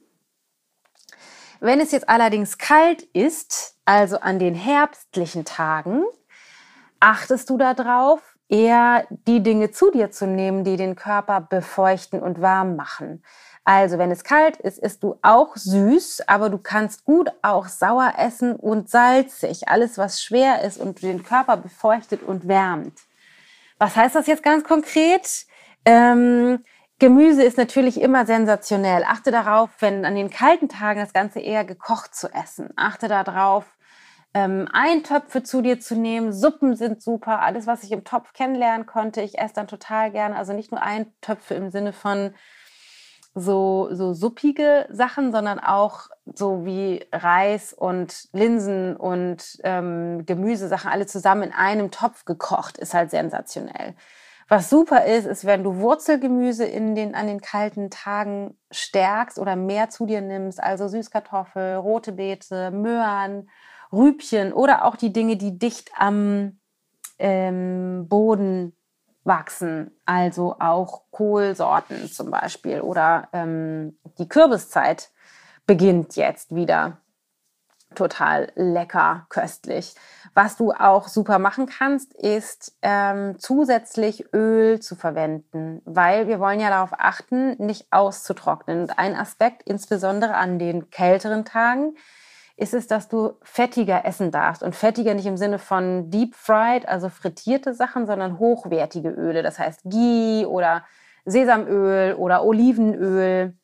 Wenn 1.60 1.80
es 1.80 1.92
jetzt 1.92 2.10
allerdings 2.10 2.58
kalt 2.58 3.02
ist, 3.14 3.78
also 3.86 4.20
an 4.20 4.40
den 4.40 4.56
herbstlichen 4.56 5.46
Tagen, 5.46 6.04
achtest 7.00 7.50
du 7.50 7.58
darauf, 7.58 8.22
eher 8.50 9.06
die 9.10 9.42
Dinge 9.42 9.72
zu 9.72 9.92
dir 9.92 10.12
zu 10.12 10.28
nehmen, 10.28 10.64
die 10.64 10.78
den 10.78 10.96
Körper 10.96 11.42
befeuchten 11.42 12.22
und 12.22 12.42
warm 12.42 12.76
machen. 12.76 13.24
Also, 13.66 13.98
wenn 13.98 14.12
es 14.12 14.24
kalt 14.24 14.56
ist, 14.58 14.80
isst 14.80 15.04
du 15.04 15.20
auch 15.22 15.58
süß, 15.58 16.24
aber 16.28 16.50
du 16.50 16.58
kannst 16.58 17.04
gut 17.04 17.30
auch 17.42 17.68
sauer 17.68 18.14
essen 18.18 18.56
und 18.56 18.90
salzig. 18.90 19.68
Alles, 19.68 19.98
was 19.98 20.24
schwer 20.24 20.62
ist 20.62 20.78
und 20.78 21.02
den 21.02 21.22
Körper 21.22 21.58
befeuchtet 21.58 22.24
und 22.24 22.48
wärmt. 22.48 22.98
Was 23.78 23.98
heißt 23.98 24.16
das 24.16 24.28
jetzt 24.28 24.44
ganz 24.44 24.64
konkret? 24.64 25.46
Ähm, 25.84 26.64
Gemüse 27.00 27.44
ist 27.44 27.58
natürlich 27.58 28.02
immer 28.02 28.26
sensationell. 28.26 29.04
Achte 29.04 29.30
darauf, 29.30 29.70
wenn 29.80 30.04
an 30.04 30.16
den 30.16 30.32
kalten 30.32 30.68
Tagen 30.68 31.00
das 31.00 31.14
Ganze 31.14 31.40
eher 31.40 31.64
gekocht 31.64 32.16
zu 32.16 32.34
essen. 32.34 32.70
Achte 32.76 33.08
darauf, 33.08 33.66
ähm, 34.34 34.68
Eintöpfe 34.72 35.44
zu 35.44 35.62
dir 35.62 35.80
zu 35.80 35.96
nehmen. 35.96 36.34
Suppen 36.34 36.76
sind 36.76 37.04
super. 37.04 37.42
Alles, 37.42 37.68
was 37.68 37.84
ich 37.84 37.92
im 37.92 38.04
Topf 38.04 38.34
kennenlernen 38.34 38.88
konnte, 38.88 39.22
ich 39.22 39.38
esse 39.38 39.54
dann 39.54 39.68
total 39.68 40.12
gerne. 40.12 40.36
Also 40.36 40.54
nicht 40.54 40.72
nur 40.72 40.82
Eintöpfe 40.82 41.54
im 41.54 41.70
Sinne 41.70 41.94
von 41.94 42.34
so, 43.36 43.90
so 43.92 44.14
suppige 44.14 44.88
Sachen, 44.90 45.32
sondern 45.32 45.60
auch 45.60 46.08
so 46.34 46.66
wie 46.66 47.06
Reis 47.12 47.74
und 47.74 48.28
Linsen 48.34 48.98
und 48.98 49.60
ähm, 49.64 50.26
Gemüsesachen 50.26 50.90
alle 50.90 51.06
zusammen 51.06 51.44
in 51.44 51.54
einem 51.54 51.92
Topf 51.92 52.26
gekocht, 52.26 52.80
ist 52.80 52.96
halt 52.96 53.12
sensationell. 53.12 53.94
Was 54.50 54.70
super 54.70 55.04
ist, 55.06 55.26
ist, 55.26 55.44
wenn 55.46 55.64
du 55.64 55.78
Wurzelgemüse 55.78 56.64
in 56.64 56.96
den, 56.96 57.16
an 57.16 57.28
den 57.28 57.42
kalten 57.42 57.90
Tagen 57.90 58.58
stärkst 58.72 59.40
oder 59.40 59.58
mehr 59.58 59.90
zu 59.90 60.06
dir 60.06 60.22
nimmst, 60.22 60.64
also 60.64 60.88
Süßkartoffel, 60.88 61.76
rote 61.76 62.14
Beete, 62.14 62.72
Möhren, 62.72 63.50
Rübchen 63.92 64.54
oder 64.54 64.86
auch 64.86 64.96
die 64.96 65.12
Dinge, 65.12 65.36
die 65.36 65.60
dicht 65.60 65.92
am 65.98 66.60
ähm, 67.20 68.08
Boden 68.08 68.74
wachsen, 69.26 69.92
also 70.06 70.56
auch 70.60 71.04
Kohlsorten 71.12 72.10
zum 72.10 72.32
Beispiel 72.32 72.80
oder 72.80 73.28
ähm, 73.34 73.98
die 74.18 74.30
Kürbiszeit 74.30 75.12
beginnt 75.66 76.16
jetzt 76.16 76.56
wieder 76.56 77.02
total 77.96 78.52
lecker, 78.56 79.26
köstlich. 79.30 79.96
Was 80.34 80.56
du 80.56 80.72
auch 80.72 81.08
super 81.08 81.40
machen 81.40 81.66
kannst, 81.66 82.14
ist 82.14 82.78
ähm, 82.82 83.40
zusätzlich 83.40 84.34
Öl 84.34 84.80
zu 84.80 84.96
verwenden, 84.96 85.82
weil 85.86 86.28
wir 86.28 86.40
wollen 86.40 86.60
ja 86.60 86.70
darauf 86.70 86.92
achten, 86.98 87.56
nicht 87.58 87.88
auszutrocknen. 87.92 88.82
Und 88.82 89.00
ein 89.00 89.16
Aspekt, 89.16 89.64
insbesondere 89.64 90.36
an 90.36 90.60
den 90.60 90.90
kälteren 90.90 91.44
Tagen, 91.44 91.96
ist 92.58 92.74
es, 92.74 92.88
dass 92.88 93.08
du 93.08 93.34
fettiger 93.44 94.04
essen 94.06 94.32
darfst. 94.32 94.64
Und 94.64 94.76
fettiger 94.76 95.14
nicht 95.14 95.28
im 95.28 95.38
Sinne 95.38 95.60
von 95.60 96.10
deep 96.10 96.36
fried, 96.36 96.88
also 96.88 97.10
frittierte 97.10 97.74
Sachen, 97.74 98.08
sondern 98.08 98.40
hochwertige 98.40 99.10
Öle. 99.10 99.44
Das 99.44 99.60
heißt 99.60 99.82
Ghee 99.86 100.46
oder 100.46 100.84
Sesamöl 101.26 102.16
oder 102.16 102.44
Olivenöl. 102.44 103.56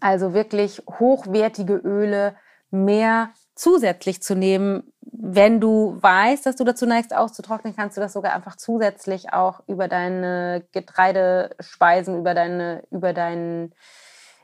Also 0.00 0.34
wirklich 0.34 0.82
hochwertige 0.88 1.74
Öle, 1.74 2.36
mehr 2.74 3.30
zusätzlich 3.54 4.22
zu 4.22 4.34
nehmen. 4.34 4.92
Wenn 5.00 5.60
du 5.60 5.96
weißt, 6.00 6.44
dass 6.44 6.56
du 6.56 6.64
dazu 6.64 6.86
neigst, 6.86 7.14
auszutrocknen, 7.14 7.74
kannst 7.74 7.96
du 7.96 8.00
das 8.00 8.12
sogar 8.12 8.34
einfach 8.34 8.56
zusätzlich 8.56 9.32
auch 9.32 9.60
über 9.66 9.88
deine 9.88 10.66
Getreidespeisen, 10.72 12.18
über 12.18 12.34
deine, 12.34 12.82
über 12.90 13.12
dein 13.12 13.72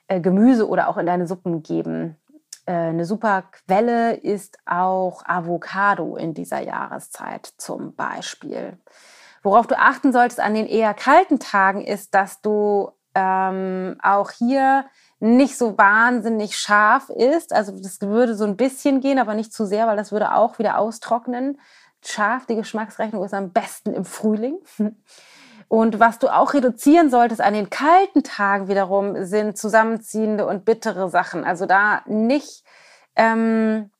äh, 0.08 0.20
Gemüse 0.20 0.68
oder 0.68 0.88
auch 0.88 0.96
in 0.96 1.06
deine 1.06 1.26
Suppen 1.26 1.62
geben. 1.62 2.16
Äh, 2.66 2.72
eine 2.72 3.04
super 3.04 3.44
Quelle 3.50 4.14
ist 4.14 4.58
auch 4.64 5.22
Avocado 5.26 6.16
in 6.16 6.34
dieser 6.34 6.60
Jahreszeit 6.60 7.46
zum 7.56 7.94
Beispiel. 7.94 8.78
Worauf 9.42 9.66
du 9.66 9.78
achten 9.78 10.12
solltest 10.12 10.40
an 10.40 10.54
den 10.54 10.66
eher 10.66 10.94
kalten 10.94 11.38
Tagen 11.40 11.82
ist, 11.82 12.14
dass 12.14 12.40
du 12.42 12.90
ähm, 13.14 13.96
auch 14.02 14.30
hier 14.30 14.84
nicht 15.20 15.56
so 15.56 15.76
wahnsinnig 15.76 16.56
scharf 16.58 17.10
ist. 17.10 17.52
Also 17.52 17.72
das 17.78 18.00
würde 18.00 18.34
so 18.34 18.44
ein 18.44 18.56
bisschen 18.56 19.00
gehen, 19.00 19.18
aber 19.18 19.34
nicht 19.34 19.52
zu 19.52 19.66
sehr, 19.66 19.86
weil 19.86 19.96
das 19.96 20.12
würde 20.12 20.34
auch 20.34 20.58
wieder 20.58 20.78
austrocknen. 20.78 21.60
Scharf, 22.02 22.46
die 22.46 22.56
Geschmacksrechnung 22.56 23.22
ist 23.22 23.34
am 23.34 23.52
besten 23.52 23.92
im 23.92 24.06
Frühling. 24.06 24.58
Und 25.68 26.00
was 26.00 26.18
du 26.18 26.28
auch 26.28 26.54
reduzieren 26.54 27.10
solltest 27.10 27.40
an 27.40 27.54
den 27.54 27.70
kalten 27.70 28.24
Tagen 28.24 28.66
wiederum, 28.66 29.24
sind 29.24 29.56
zusammenziehende 29.56 30.46
und 30.46 30.64
bittere 30.64 31.08
Sachen. 31.10 31.44
Also 31.44 31.64
da 31.66 32.02
nicht, 32.06 32.64
ähm, 33.14 33.90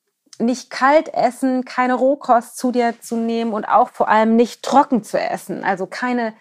nicht 0.41 0.71
kalt 0.71 1.15
essen, 1.15 1.65
keine 1.65 1.95
Rohkost 1.95 2.57
zu 2.57 2.73
dir 2.73 3.01
zu 3.01 3.17
nehmen 3.17 3.53
und 3.53 3.67
auch 3.67 3.91
vor 3.91 4.09
allem 4.09 4.35
nicht 4.35 4.65
trocken 4.65 5.05
zu 5.05 5.21
essen. 5.21 5.63
Also 5.63 5.87
keine 5.87 6.33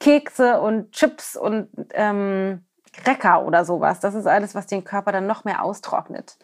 Kekse 0.00 0.60
und 0.60 0.90
Chips 0.90 1.36
und 1.36 1.68
ähm, 1.92 2.64
Cracker 2.92 3.44
oder 3.44 3.64
sowas. 3.64 4.00
Das 4.00 4.14
ist 4.14 4.26
alles, 4.26 4.54
was 4.54 4.66
den 4.66 4.84
Körper 4.84 5.12
dann 5.12 5.26
noch 5.26 5.44
mehr 5.44 5.62
austrocknet. 5.64 6.36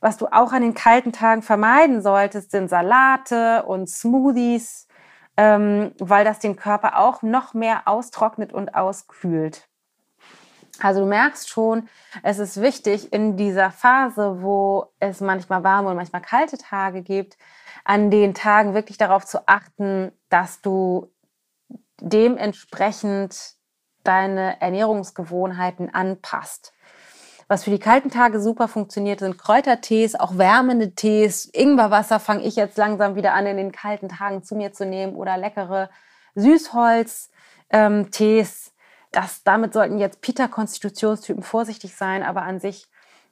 Was 0.00 0.16
du 0.16 0.26
auch 0.26 0.52
an 0.52 0.62
den 0.62 0.74
kalten 0.74 1.12
Tagen 1.12 1.42
vermeiden 1.42 2.02
solltest, 2.02 2.52
sind 2.52 2.68
Salate 2.70 3.64
und 3.64 3.88
Smoothies. 3.88 4.86
ähm, 5.38 5.92
weil 6.00 6.24
das 6.24 6.40
den 6.40 6.56
Körper 6.56 6.98
auch 6.98 7.22
noch 7.22 7.54
mehr 7.54 7.82
austrocknet 7.86 8.52
und 8.52 8.74
auskühlt. 8.74 9.68
Also 10.80 11.00
du 11.00 11.06
merkst 11.06 11.48
schon, 11.48 11.88
es 12.24 12.38
ist 12.40 12.60
wichtig 12.60 13.12
in 13.12 13.36
dieser 13.36 13.70
Phase, 13.70 14.42
wo 14.42 14.92
es 15.00 15.20
manchmal 15.20 15.62
warme 15.64 15.90
und 15.90 15.96
manchmal 15.96 16.22
kalte 16.22 16.58
Tage 16.58 17.02
gibt, 17.02 17.38
an 17.84 18.10
den 18.10 18.34
Tagen 18.34 18.74
wirklich 18.74 18.98
darauf 18.98 19.24
zu 19.24 19.46
achten, 19.46 20.12
dass 20.28 20.60
du 20.60 21.08
dementsprechend 22.00 23.57
deine 24.08 24.60
Ernährungsgewohnheiten 24.60 25.94
anpasst. 25.94 26.72
Was 27.46 27.64
für 27.64 27.70
die 27.70 27.78
kalten 27.78 28.10
Tage 28.10 28.40
super 28.40 28.68
funktioniert, 28.68 29.20
sind 29.20 29.38
Kräutertees, 29.38 30.14
auch 30.14 30.36
wärmende 30.36 30.94
Tees. 30.94 31.46
Ingwerwasser 31.46 32.20
fange 32.20 32.42
ich 32.42 32.56
jetzt 32.56 32.76
langsam 32.76 33.14
wieder 33.14 33.32
an, 33.34 33.46
in 33.46 33.56
den 33.56 33.72
kalten 33.72 34.08
Tagen 34.08 34.42
zu 34.42 34.54
mir 34.54 34.72
zu 34.72 34.84
nehmen 34.84 35.14
oder 35.14 35.38
leckere 35.38 35.88
Süßholz-Tees. 36.34 37.30
Ähm, 37.70 38.10
das, 39.12 39.42
damit 39.44 39.72
sollten 39.72 39.98
jetzt 39.98 40.20
Pita-Konstitutionstypen 40.20 41.42
vorsichtig 41.42 41.96
sein, 41.96 42.22
aber 42.22 42.42
an 42.42 42.60
sich 42.60 42.86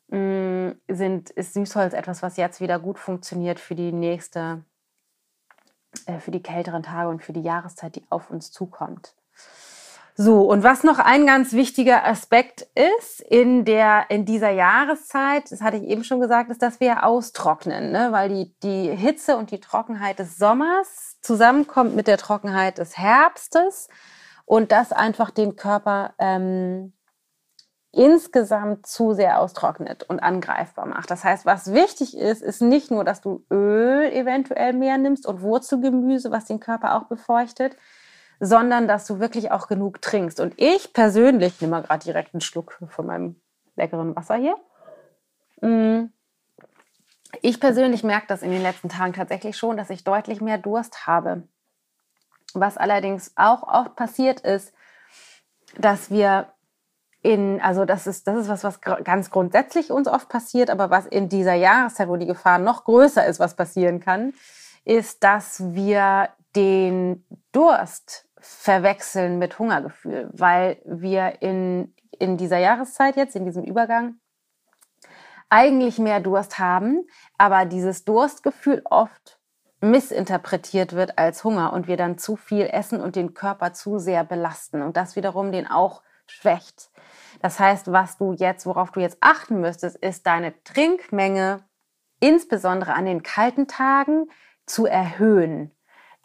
mh, 0.09 0.19
mm, 0.19 0.81
sind, 0.89 1.31
ist 1.31 1.55
Süßholz 1.55 1.93
etwas, 1.93 2.23
was 2.23 2.37
jetzt 2.39 2.61
wieder 2.61 2.79
gut 2.79 2.99
funktioniert 2.99 3.61
für 3.61 3.75
die 3.75 3.93
nächste, 3.93 4.65
äh, 6.07 6.19
für 6.19 6.31
die 6.31 6.43
kälteren 6.43 6.83
Tage 6.83 7.09
und 7.11 7.23
für 7.23 7.35
die 7.35 7.43
Jahreszeit, 7.43 7.97
die 7.97 8.05
auf 8.09 8.31
uns 8.31 8.51
zukommt. 8.51 9.16
So, 10.19 10.51
und 10.51 10.63
was 10.63 10.83
noch 10.83 10.99
ein 10.99 11.27
ganz 11.27 11.53
wichtiger 11.53 12.07
Aspekt 12.07 12.67
ist 12.75 13.21
in, 13.21 13.67
der, 13.67 14.07
in 14.09 14.25
dieser 14.25 14.49
Jahreszeit, 14.49 15.53
das 15.53 15.61
hatte 15.61 15.77
ich 15.77 15.83
eben 15.83 16.05
schon 16.05 16.21
gesagt, 16.21 16.51
ist, 16.51 16.63
dass 16.63 16.81
wir 16.81 17.05
austrocknen, 17.05 17.93
ne? 17.93 18.09
weil 18.13 18.31
die, 18.31 18.55
die 18.63 18.97
Hitze 18.97 19.37
und 19.37 19.51
die 19.51 19.61
Trockenheit 19.61 20.19
des 20.19 20.39
Sommers 20.39 21.19
zusammenkommt 21.21 21.95
mit 21.95 22.07
der 22.07 22.17
Trockenheit 22.17 22.79
des 22.79 22.97
Herbstes 22.97 23.89
und 24.47 24.73
das 24.73 24.91
einfach 24.91 25.31
den 25.31 25.55
Körper 25.55 26.15
ähm, 26.19 26.95
insgesamt 27.93 28.87
zu 28.87 29.13
sehr 29.13 29.39
austrocknet 29.39 30.05
und 30.05 30.21
angreifbar 30.21 30.87
macht. 30.87 31.11
Das 31.11 31.25
heißt, 31.25 31.45
was 31.45 31.75
wichtig 31.75 32.17
ist, 32.17 32.41
ist 32.41 32.63
nicht 32.63 32.91
nur, 32.91 33.05
dass 33.05 33.21
du 33.21 33.45
Öl 33.51 34.11
eventuell 34.11 34.73
mehr 34.73 34.97
nimmst 34.97 35.27
und 35.27 35.43
Wurzelgemüse, 35.43 36.31
was 36.31 36.47
den 36.47 36.61
Körper 36.61 36.95
auch 36.95 37.05
befeuchtet, 37.05 37.77
sondern 38.41 38.89
dass 38.89 39.07
du 39.07 39.19
wirklich 39.19 39.51
auch 39.51 39.69
genug 39.69 40.03
trinkst. 40.03 40.41
Und 40.41 40.55
ich 40.57 40.93
persönlich 40.93 41.61
nehme 41.61 41.73
mal 41.73 41.83
gerade 41.83 42.05
direkt 42.05 42.35
einen 42.35 42.41
Schluck 42.41 42.79
von 42.89 43.07
meinem 43.07 43.41
leckeren 43.77 44.15
Wasser 44.17 44.37
hier. 44.37 44.57
Mm. 45.61 46.11
Ich 47.43 47.61
persönlich 47.61 48.03
merke 48.03 48.27
das 48.29 48.43
in 48.43 48.51
den 48.51 48.63
letzten 48.63 48.89
Tagen 48.89 49.13
tatsächlich 49.13 49.57
schon, 49.57 49.77
dass 49.77 49.91
ich 49.91 50.05
deutlich 50.05 50.41
mehr 50.41 50.59
Durst 50.59 51.07
habe. 51.07 51.43
Was 52.55 52.79
allerdings 52.79 53.33
auch 53.37 53.63
oft 53.63 53.97
passiert 53.97 54.41
ist, 54.41 54.73
dass 55.77 56.11
wir 56.11 56.49
in, 57.23 57.61
also 57.61 57.85
das 57.85 58.07
ist, 58.07 58.27
das 58.29 58.37
ist 58.37 58.49
was, 58.49 58.63
was 58.65 58.81
ganz 58.81 59.31
grundsätzlich 59.31 59.91
uns 59.91 60.07
oft 60.07 60.29
passiert, 60.29 60.71
aber 60.71 60.91
was 60.91 61.07
in 61.07 61.29
dieser 61.29 61.55
Jahreszeit, 61.55 62.09
wo 62.09 62.17
die 62.17 62.27
Gefahr 62.27 62.59
noch 62.59 62.85
größer 62.85 63.27
ist, 63.27 63.41
was 63.41 63.57
passieren 63.57 64.01
kann, 64.01 64.33
ist, 64.85 65.25
dass 65.25 65.75
wir 65.75 66.29
den 66.55 67.27
Durst 67.51 68.26
verwechseln 68.41 69.39
mit 69.39 69.59
Hungergefühl, 69.59 70.29
weil 70.33 70.81
wir 70.85 71.43
in, 71.43 71.95
in 72.19 72.37
dieser 72.37 72.59
Jahreszeit 72.59 73.17
jetzt, 73.17 73.37
in 73.37 73.45
diesem 73.45 73.65
Übergang, 73.65 74.17
eigentlich 75.49 75.99
mehr 75.99 76.21
Durst 76.21 76.59
haben, 76.59 77.07
aber 77.39 77.65
dieses 77.65 78.05
Durstgefühl 78.05 78.83
oft 78.85 79.39
missinterpretiert 79.81 80.95
wird 80.95 81.19
als 81.19 81.45
Hunger 81.45 81.73
und 81.73 81.87
wir 81.87 81.97
dann 81.97 82.19
zu 82.19 82.37
viel 82.37 82.67
essen 82.67 83.01
und 83.01 83.17
den 83.17 83.35
Körper 83.35 83.73
zu 83.73 83.99
sehr 83.99 84.25
belasten 84.25 84.83
und 84.83 84.97
das 84.97 85.17
wiederum 85.17 85.53
den 85.53 85.67
auch 85.67 86.03
schwächt. 86.27 86.91
Das 87.41 87.61
heißt, 87.61 87.93
was 87.93 88.17
du 88.17 88.33
jetzt, 88.33 88.67
worauf 88.67 88.91
du 88.91 89.01
jetzt 89.01 89.19
achten 89.21 89.61
müsstest, 89.61 89.97
ist 89.97 90.27
deine 90.27 90.55
Trinkmenge 90.65 91.65
insbesondere 92.21 92.95
an 92.95 93.05
den 93.05 93.23
kalten 93.23 93.69
Tagen 93.69 94.29
zu 94.65 94.87
erhöhen. 94.87 95.76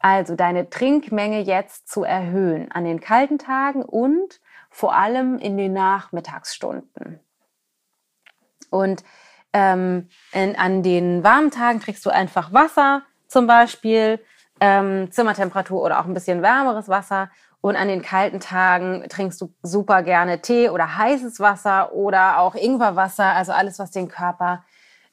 Also 0.01 0.35
deine 0.35 0.69
Trinkmenge 0.69 1.41
jetzt 1.41 1.89
zu 1.89 2.03
erhöhen 2.03 2.71
an 2.71 2.85
den 2.85 2.99
kalten 2.99 3.37
Tagen 3.37 3.83
und 3.83 4.41
vor 4.69 4.95
allem 4.95 5.37
in 5.37 5.57
den 5.57 5.73
Nachmittagsstunden. 5.73 7.19
Und 8.69 9.03
ähm, 9.53 10.09
in, 10.31 10.55
an 10.55 10.81
den 10.81 11.23
warmen 11.23 11.51
Tagen 11.51 11.81
trinkst 11.81 12.05
du 12.05 12.09
einfach 12.09 12.53
Wasser 12.53 13.03
zum 13.27 13.47
Beispiel, 13.47 14.19
ähm, 14.59 15.11
Zimmertemperatur 15.11 15.81
oder 15.81 15.99
auch 15.99 16.05
ein 16.05 16.13
bisschen 16.13 16.41
wärmeres 16.41 16.87
Wasser. 16.87 17.29
Und 17.59 17.75
an 17.75 17.87
den 17.87 18.01
kalten 18.01 18.39
Tagen 18.39 19.07
trinkst 19.07 19.39
du 19.39 19.53
super 19.61 20.01
gerne 20.01 20.41
Tee 20.41 20.69
oder 20.69 20.97
heißes 20.97 21.39
Wasser 21.39 21.93
oder 21.93 22.39
auch 22.39 22.55
Ingwerwasser, 22.55 23.25
also 23.25 23.51
alles, 23.51 23.77
was 23.77 23.91
den 23.91 24.07
Körper 24.07 24.63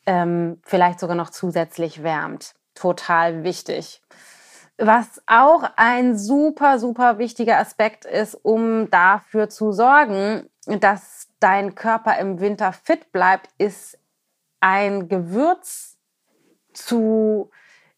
ähm, 0.06 0.60
vielleicht 0.64 0.98
sogar 1.00 1.16
noch 1.16 1.30
zusätzlich 1.30 2.02
wärmt. 2.02 2.54
Total 2.74 3.44
wichtig. 3.44 4.00
Was 4.78 5.20
auch 5.26 5.64
ein 5.74 6.16
super, 6.16 6.78
super 6.78 7.18
wichtiger 7.18 7.58
Aspekt 7.58 8.04
ist, 8.04 8.34
um 8.34 8.88
dafür 8.90 9.48
zu 9.48 9.72
sorgen, 9.72 10.48
dass 10.66 11.28
dein 11.40 11.74
Körper 11.74 12.16
im 12.18 12.38
Winter 12.38 12.72
fit 12.72 13.10
bleibt, 13.10 13.50
ist 13.58 13.98
ein 14.60 15.08
Gewürz 15.08 15.98
zu 16.72 17.50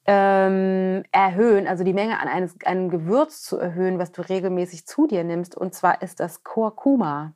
ähm, 0.06 1.04
erhöhen, 1.12 1.66
also 1.68 1.84
die 1.84 1.92
Menge 1.92 2.18
an 2.18 2.28
eines, 2.28 2.56
einem 2.64 2.88
Gewürz 2.88 3.42
zu 3.42 3.58
erhöhen, 3.58 3.98
was 3.98 4.12
du 4.12 4.22
regelmäßig 4.22 4.86
zu 4.86 5.06
dir 5.06 5.22
nimmst. 5.22 5.54
Und 5.54 5.74
zwar 5.74 6.00
ist 6.00 6.18
das 6.18 6.42
Kurkuma. 6.42 7.34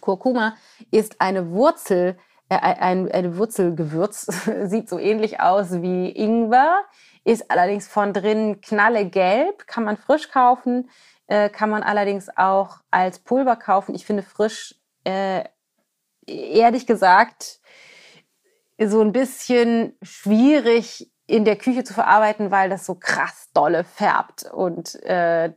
Kurkuma 0.00 0.54
ist 0.90 1.20
eine 1.20 1.50
Wurzel, 1.50 2.18
äh, 2.50 2.56
ein, 2.56 3.10
ein 3.10 3.38
Wurzelgewürz, 3.38 4.26
sieht 4.64 4.88
so 4.88 4.98
ähnlich 4.98 5.40
aus 5.40 5.80
wie 5.82 6.10
Ingwer, 6.10 6.84
ist 7.28 7.50
allerdings 7.50 7.86
von 7.86 8.14
drin 8.14 8.60
knallegelb, 8.62 9.66
kann 9.66 9.84
man 9.84 9.98
frisch 9.98 10.30
kaufen, 10.30 10.88
äh, 11.26 11.50
kann 11.50 11.68
man 11.68 11.82
allerdings 11.82 12.30
auch 12.36 12.78
als 12.90 13.18
Pulver 13.18 13.56
kaufen. 13.56 13.94
Ich 13.94 14.06
finde 14.06 14.22
frisch, 14.22 14.74
äh, 15.04 15.44
ehrlich 16.26 16.86
gesagt, 16.86 17.60
so 18.78 19.02
ein 19.02 19.12
bisschen 19.12 19.94
schwierig 20.00 21.10
in 21.26 21.44
der 21.44 21.56
Küche 21.56 21.84
zu 21.84 21.92
verarbeiten, 21.92 22.50
weil 22.50 22.70
das 22.70 22.86
so 22.86 22.94
krass 22.94 23.50
dolle 23.52 23.84
färbt 23.84 24.44
und 24.44 24.94
äh, 25.02 25.52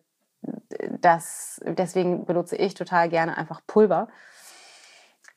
das, 0.99 1.61
deswegen 1.63 2.25
benutze 2.25 2.57
ich 2.57 2.73
total 2.73 3.07
gerne 3.07 3.37
einfach 3.37 3.61
Pulver. 3.65 4.09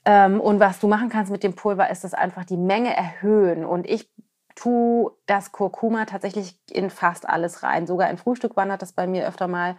Ähm, 0.04 0.40
und 0.40 0.60
was 0.60 0.80
du 0.80 0.88
machen 0.88 1.08
kannst 1.08 1.30
mit 1.30 1.42
dem 1.42 1.54
Pulver, 1.54 1.90
ist 1.90 2.04
das 2.04 2.12
einfach 2.12 2.44
die 2.44 2.56
Menge 2.56 2.94
erhöhen. 2.94 3.64
Und 3.64 3.88
ich 3.88 4.10
tue 4.54 5.12
das 5.26 5.52
Kurkuma 5.52 6.04
tatsächlich 6.04 6.58
in 6.70 6.90
fast 6.90 7.28
alles 7.28 7.62
rein. 7.62 7.86
Sogar 7.86 8.10
in 8.10 8.18
Frühstück 8.18 8.56
wandert 8.56 8.82
das 8.82 8.92
bei 8.92 9.06
mir 9.06 9.26
öfter 9.26 9.48
mal. 9.48 9.76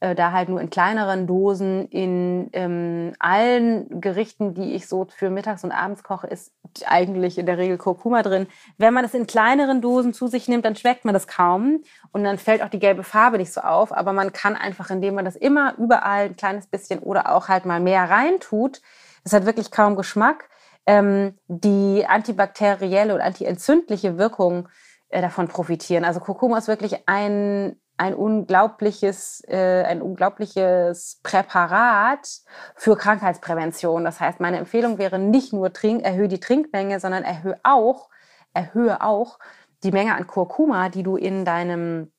Äh, 0.00 0.14
da 0.14 0.32
halt 0.32 0.48
nur 0.48 0.62
in 0.62 0.70
kleineren 0.70 1.26
Dosen. 1.26 1.86
In 1.88 2.48
ähm, 2.54 3.12
allen 3.18 4.00
Gerichten, 4.00 4.54
die 4.54 4.72
ich 4.74 4.88
so 4.88 5.06
für 5.14 5.28
mittags 5.28 5.62
und 5.62 5.72
abends 5.72 6.02
koche, 6.02 6.26
ist 6.26 6.52
eigentlich 6.86 7.36
in 7.36 7.44
der 7.44 7.58
Regel 7.58 7.76
Kurkuma 7.76 8.22
drin. 8.22 8.46
Wenn 8.78 8.94
man 8.94 9.02
das 9.02 9.12
in 9.12 9.26
kleineren 9.26 9.82
Dosen 9.82 10.14
zu 10.14 10.26
sich 10.26 10.48
nimmt, 10.48 10.64
dann 10.64 10.74
schmeckt 10.74 11.04
man 11.04 11.12
das 11.12 11.26
kaum 11.26 11.82
und 12.12 12.24
dann 12.24 12.38
fällt 12.38 12.62
auch 12.62 12.70
die 12.70 12.78
gelbe 12.78 13.02
Farbe 13.02 13.36
nicht 13.36 13.52
so 13.52 13.60
auf. 13.60 13.92
Aber 13.94 14.14
man 14.14 14.32
kann 14.32 14.56
einfach, 14.56 14.88
indem 14.88 15.16
man 15.16 15.26
das 15.26 15.36
immer 15.36 15.74
überall 15.76 16.26
ein 16.26 16.36
kleines 16.36 16.66
bisschen 16.66 17.00
oder 17.00 17.34
auch 17.34 17.48
halt 17.48 17.66
mal 17.66 17.80
mehr 17.80 18.08
reintut, 18.08 18.80
das 19.22 19.34
hat 19.34 19.44
wirklich 19.44 19.70
kaum 19.70 19.96
Geschmack 19.96 20.48
ähm, 20.86 21.38
die 21.48 22.04
antibakterielle 22.06 23.14
und 23.14 23.20
antientzündliche 23.20 24.18
Wirkung 24.18 24.68
äh, 25.08 25.20
davon 25.20 25.48
profitieren. 25.48 26.04
Also 26.04 26.20
Kurkuma 26.20 26.58
ist 26.58 26.68
wirklich 26.68 27.08
ein, 27.08 27.80
ein 27.96 28.14
unglaubliches, 28.14 29.42
äh, 29.48 29.84
ein 29.84 30.02
unglaubliches 30.02 31.20
Präparat 31.22 32.28
für 32.74 32.96
Krankheitsprävention. 32.96 34.04
Das 34.04 34.20
heißt, 34.20 34.40
meine 34.40 34.58
Empfehlung 34.58 34.98
wäre 34.98 35.18
nicht 35.18 35.52
nur 35.52 35.72
trink, 35.72 36.04
erhöhe 36.04 36.28
die 36.28 36.40
Trinkmenge, 36.40 37.00
sondern 37.00 37.24
erhöhe 37.24 37.58
auch, 37.62 38.08
erhöhe 38.54 39.02
auch 39.02 39.38
die 39.82 39.92
Menge 39.92 40.14
an 40.14 40.26
Kurkuma, 40.26 40.88
die 40.88 41.02
du 41.02 41.16
in 41.16 41.44
deinem 41.44 42.12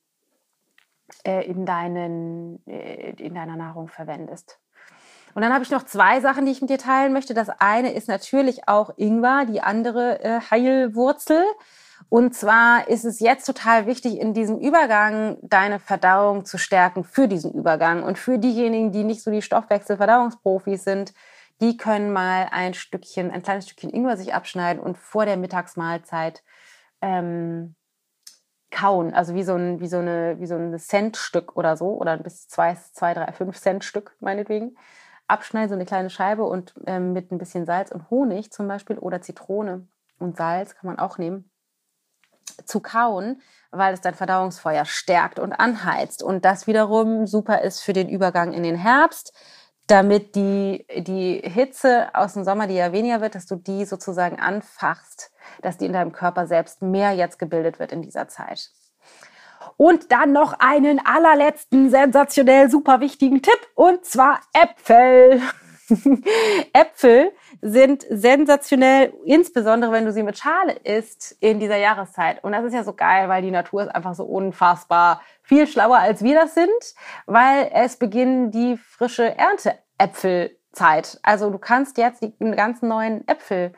äh, 1.24 1.44
in, 1.46 1.66
deinen, 1.66 2.66
äh, 2.66 3.10
in 3.12 3.34
deiner 3.34 3.56
Nahrung 3.56 3.88
verwendest. 3.88 4.58
Und 5.34 5.42
dann 5.42 5.52
habe 5.52 5.64
ich 5.64 5.70
noch 5.70 5.84
zwei 5.84 6.20
Sachen, 6.20 6.46
die 6.46 6.52
ich 6.52 6.60
mit 6.60 6.70
dir 6.70 6.78
teilen 6.78 7.12
möchte. 7.12 7.34
Das 7.34 7.48
eine 7.48 7.92
ist 7.92 8.08
natürlich 8.08 8.68
auch 8.68 8.92
Ingwer, 8.96 9.46
die 9.46 9.60
andere 9.60 10.22
äh, 10.22 10.40
Heilwurzel. 10.50 11.44
Und 12.08 12.34
zwar 12.34 12.88
ist 12.88 13.04
es 13.04 13.20
jetzt 13.20 13.46
total 13.46 13.86
wichtig, 13.86 14.18
in 14.18 14.34
diesem 14.34 14.58
Übergang 14.58 15.38
deine 15.42 15.78
Verdauung 15.78 16.44
zu 16.44 16.58
stärken 16.58 17.04
für 17.04 17.28
diesen 17.28 17.52
Übergang. 17.52 18.02
Und 18.02 18.18
für 18.18 18.38
diejenigen, 18.38 18.92
die 18.92 19.04
nicht 19.04 19.22
so 19.22 19.30
die 19.30 19.42
Stoffwechselverdauungsprofis 19.42 20.84
sind, 20.84 21.14
die 21.60 21.76
können 21.76 22.12
mal 22.12 22.48
ein 22.50 22.74
Stückchen, 22.74 23.30
ein 23.30 23.42
kleines 23.42 23.66
Stückchen 23.66 23.90
Ingwer 23.90 24.16
sich 24.16 24.34
abschneiden 24.34 24.82
und 24.82 24.98
vor 24.98 25.26
der 25.26 25.36
Mittagsmahlzeit 25.36 26.42
ähm, 27.00 27.76
kauen, 28.72 29.14
also 29.14 29.34
wie 29.34 29.44
so 29.44 29.54
ein, 29.54 29.80
wie 29.80 29.86
so 29.86 29.98
eine, 29.98 30.36
wie 30.40 30.46
so 30.46 30.56
ein 30.56 30.76
Centstück 30.78 31.56
oder 31.56 31.76
so, 31.76 31.90
oder 31.90 32.16
bis 32.16 32.48
zwei, 32.48 32.76
zwei, 32.92 33.14
drei, 33.14 33.30
fünf 33.32 33.58
Cent 33.58 33.84
Stück 33.84 34.16
meinetwegen. 34.18 34.76
Abschneiden, 35.32 35.70
so 35.70 35.74
eine 35.74 35.86
kleine 35.86 36.10
Scheibe 36.10 36.44
und 36.44 36.74
ähm, 36.86 37.12
mit 37.12 37.32
ein 37.32 37.38
bisschen 37.38 37.66
Salz 37.66 37.90
und 37.90 38.10
Honig 38.10 38.52
zum 38.52 38.68
Beispiel 38.68 38.98
oder 38.98 39.20
Zitrone 39.22 39.88
und 40.18 40.36
Salz 40.36 40.74
kann 40.74 40.86
man 40.86 40.98
auch 40.98 41.18
nehmen, 41.18 41.50
zu 42.64 42.80
kauen, 42.80 43.40
weil 43.70 43.94
es 43.94 44.00
dein 44.00 44.14
Verdauungsfeuer 44.14 44.84
stärkt 44.84 45.38
und 45.38 45.52
anheizt. 45.52 46.22
Und 46.22 46.44
das 46.44 46.66
wiederum 46.66 47.26
super 47.26 47.62
ist 47.62 47.80
für 47.80 47.92
den 47.92 48.08
Übergang 48.08 48.52
in 48.52 48.62
den 48.62 48.76
Herbst, 48.76 49.32
damit 49.86 50.36
die, 50.36 50.86
die 50.98 51.40
Hitze 51.44 52.14
aus 52.14 52.34
dem 52.34 52.44
Sommer, 52.44 52.66
die 52.66 52.74
ja 52.74 52.92
weniger 52.92 53.20
wird, 53.20 53.34
dass 53.34 53.46
du 53.46 53.56
die 53.56 53.84
sozusagen 53.84 54.38
anfachst, 54.38 55.32
dass 55.60 55.78
die 55.78 55.86
in 55.86 55.92
deinem 55.92 56.12
Körper 56.12 56.46
selbst 56.46 56.82
mehr 56.82 57.12
jetzt 57.12 57.38
gebildet 57.38 57.78
wird 57.78 57.92
in 57.92 58.02
dieser 58.02 58.28
Zeit. 58.28 58.70
Und 59.76 60.12
dann 60.12 60.32
noch 60.32 60.54
einen 60.58 61.04
allerletzten 61.04 61.90
sensationell 61.90 62.70
super 62.70 63.00
wichtigen 63.00 63.42
Tipp 63.42 63.58
und 63.74 64.04
zwar 64.04 64.40
Äpfel. 64.52 65.40
Äpfel 66.72 67.32
sind 67.60 68.06
sensationell, 68.08 69.12
insbesondere 69.24 69.92
wenn 69.92 70.04
du 70.04 70.12
sie 70.12 70.22
mit 70.22 70.38
Schale 70.38 70.72
isst 70.84 71.36
in 71.40 71.60
dieser 71.60 71.76
Jahreszeit. 71.76 72.42
Und 72.42 72.52
das 72.52 72.64
ist 72.64 72.74
ja 72.74 72.84
so 72.84 72.92
geil, 72.92 73.28
weil 73.28 73.42
die 73.42 73.50
Natur 73.50 73.82
ist 73.82 73.94
einfach 73.94 74.14
so 74.14 74.24
unfassbar 74.24 75.20
viel 75.42 75.66
schlauer 75.66 75.98
als 75.98 76.22
wir 76.22 76.34
das 76.34 76.54
sind, 76.54 76.70
weil 77.26 77.70
es 77.72 77.96
beginnen 77.96 78.50
die 78.50 78.76
frische 78.76 79.36
Ernteäpfelzeit. 79.36 81.20
Also 81.22 81.50
du 81.50 81.58
kannst 81.58 81.98
jetzt 81.98 82.22
die 82.22 82.32
ganzen 82.38 82.88
neuen 82.88 83.26
Äpfel 83.28 83.72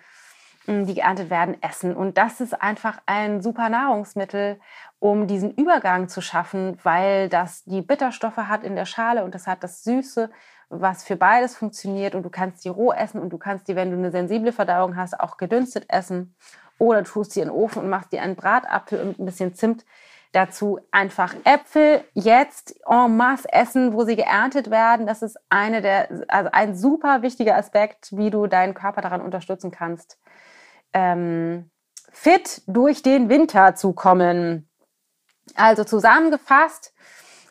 hm, 0.66 0.86
die 0.86 0.94
geerntet 0.94 1.28
werden, 1.28 1.56
essen. 1.62 1.94
Und 1.94 2.16
das 2.16 2.40
ist 2.40 2.60
einfach 2.60 2.98
ein 3.06 3.42
super 3.42 3.68
Nahrungsmittel, 3.68 4.58
um 5.04 5.26
diesen 5.26 5.50
Übergang 5.50 6.08
zu 6.08 6.22
schaffen, 6.22 6.78
weil 6.82 7.28
das 7.28 7.62
die 7.64 7.82
Bitterstoffe 7.82 8.38
hat 8.38 8.64
in 8.64 8.74
der 8.74 8.86
Schale 8.86 9.22
und 9.22 9.34
das 9.34 9.46
hat 9.46 9.62
das 9.62 9.84
Süße 9.84 10.30
was 10.70 11.04
für 11.04 11.16
beides 11.16 11.54
funktioniert 11.54 12.14
und 12.14 12.22
du 12.22 12.30
kannst 12.30 12.64
die 12.64 12.70
roh 12.70 12.90
essen 12.90 13.20
und 13.20 13.28
du 13.28 13.36
kannst 13.36 13.68
die, 13.68 13.76
wenn 13.76 13.90
du 13.90 13.98
eine 13.98 14.10
sensible 14.10 14.50
Verdauung 14.50 14.96
hast, 14.96 15.20
auch 15.20 15.36
gedünstet 15.36 15.84
essen 15.88 16.34
oder 16.78 17.02
du 17.02 17.10
tust 17.10 17.32
sie 17.32 17.40
in 17.40 17.48
den 17.48 17.54
Ofen 17.54 17.82
und 17.82 17.90
machst 17.90 18.12
dir 18.12 18.22
einen 18.22 18.34
Bratapfel 18.34 18.98
und 18.98 19.18
ein 19.18 19.26
bisschen 19.26 19.54
Zimt 19.54 19.84
dazu. 20.32 20.80
Einfach 20.90 21.34
Äpfel 21.44 22.02
jetzt 22.14 22.74
en 22.88 23.14
masse 23.14 23.52
essen, 23.52 23.92
wo 23.92 24.04
sie 24.04 24.16
geerntet 24.16 24.70
werden. 24.70 25.06
Das 25.06 25.20
ist 25.20 25.36
eine 25.50 25.82
der, 25.82 26.08
also 26.28 26.48
ein 26.50 26.74
super 26.74 27.20
wichtiger 27.20 27.58
Aspekt, 27.58 28.16
wie 28.16 28.30
du 28.30 28.46
deinen 28.46 28.72
Körper 28.72 29.02
daran 29.02 29.20
unterstützen 29.20 29.70
kannst, 29.70 30.18
ähm, 30.94 31.70
fit 32.10 32.62
durch 32.66 33.02
den 33.02 33.28
Winter 33.28 33.74
zu 33.74 33.92
kommen. 33.92 34.70
Also 35.54 35.84
zusammengefasst, 35.84 36.92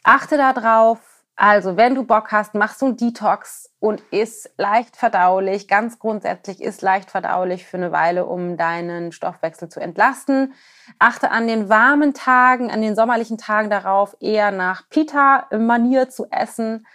achte 0.03 0.38
darauf, 0.38 0.99
also, 1.36 1.77
wenn 1.77 1.95
du 1.95 2.03
Bock 2.03 2.32
hast, 2.32 2.53
machst 2.53 2.82
du 2.82 2.86
einen 2.86 2.97
Detox 2.97 3.71
und 3.79 4.01
ist 4.12 4.51
leicht 4.58 4.95
verdaulich. 4.95 5.67
Ganz 5.67 5.97
grundsätzlich 5.97 6.62
ist 6.62 6.84
leicht 6.84 7.10
verdaulich 7.10 7.65
für 7.65 7.77
eine 7.77 7.91
Weile, 7.91 8.27
um 8.27 8.56
deinen 8.56 9.12
Stoffwechsel 9.12 9.67
zu 9.67 9.79
entlasten. 9.79 10.53
Achte 10.99 11.32
an 11.32 11.47
den 11.47 11.69
warmen 11.69 12.13
Tagen, 12.13 12.69
an 12.69 12.84
den 12.84 12.95
sommerlichen 12.95 13.39
Tagen 13.39 13.71
darauf, 13.71 14.15
eher 14.19 14.51
nach 14.51 14.88
Pita-Manier 14.89 16.10
zu 16.10 16.27
essen. 16.29 16.86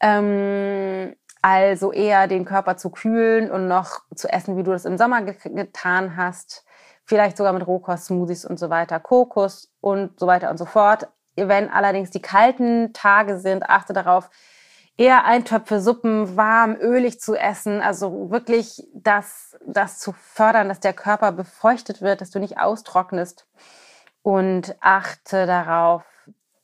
Ähm, 0.00 1.14
also 1.42 1.92
eher 1.92 2.26
den 2.26 2.46
Körper 2.46 2.78
zu 2.78 2.88
kühlen 2.88 3.50
und 3.50 3.68
noch 3.68 4.00
zu 4.14 4.28
essen, 4.28 4.56
wie 4.56 4.62
du 4.62 4.70
das 4.70 4.86
im 4.86 4.96
Sommer 4.96 5.20
ge 5.22 5.36
getan 5.44 6.16
hast. 6.16 6.64
Vielleicht 7.04 7.36
sogar 7.36 7.52
mit 7.52 7.66
Rohkost-Smoothies 7.66 8.46
und 8.46 8.58
so 8.58 8.70
weiter, 8.70 8.98
Kokos 8.98 9.70
und 9.80 10.18
so 10.18 10.26
weiter 10.26 10.50
und 10.50 10.58
so 10.58 10.64
fort. 10.64 11.08
Wenn 11.36 11.68
allerdings 11.68 12.10
die 12.10 12.22
kalten 12.22 12.92
Tage 12.92 13.38
sind, 13.38 13.68
achte 13.68 13.92
darauf, 13.92 14.30
eher 14.96 15.24
Eintöpfe, 15.24 15.80
Suppen 15.80 16.36
warm, 16.36 16.76
ölig 16.76 17.20
zu 17.20 17.34
essen. 17.34 17.80
Also 17.80 18.30
wirklich 18.30 18.86
das, 18.94 19.56
das 19.66 19.98
zu 19.98 20.12
fördern, 20.12 20.68
dass 20.68 20.80
der 20.80 20.92
Körper 20.92 21.32
befeuchtet 21.32 22.00
wird, 22.00 22.20
dass 22.20 22.30
du 22.30 22.38
nicht 22.38 22.58
austrocknest. 22.58 23.46
Und 24.22 24.74
achte 24.80 25.46
darauf, 25.46 26.04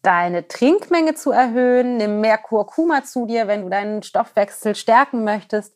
deine 0.02 0.48
Trinkmenge 0.48 1.14
zu 1.14 1.30
erhöhen. 1.30 1.98
Nimm 1.98 2.20
mehr 2.20 2.38
Kurkuma 2.38 3.04
zu 3.04 3.26
dir, 3.26 3.48
wenn 3.48 3.62
du 3.62 3.68
deinen 3.68 4.02
Stoffwechsel 4.02 4.74
stärken 4.74 5.24
möchtest. 5.24 5.74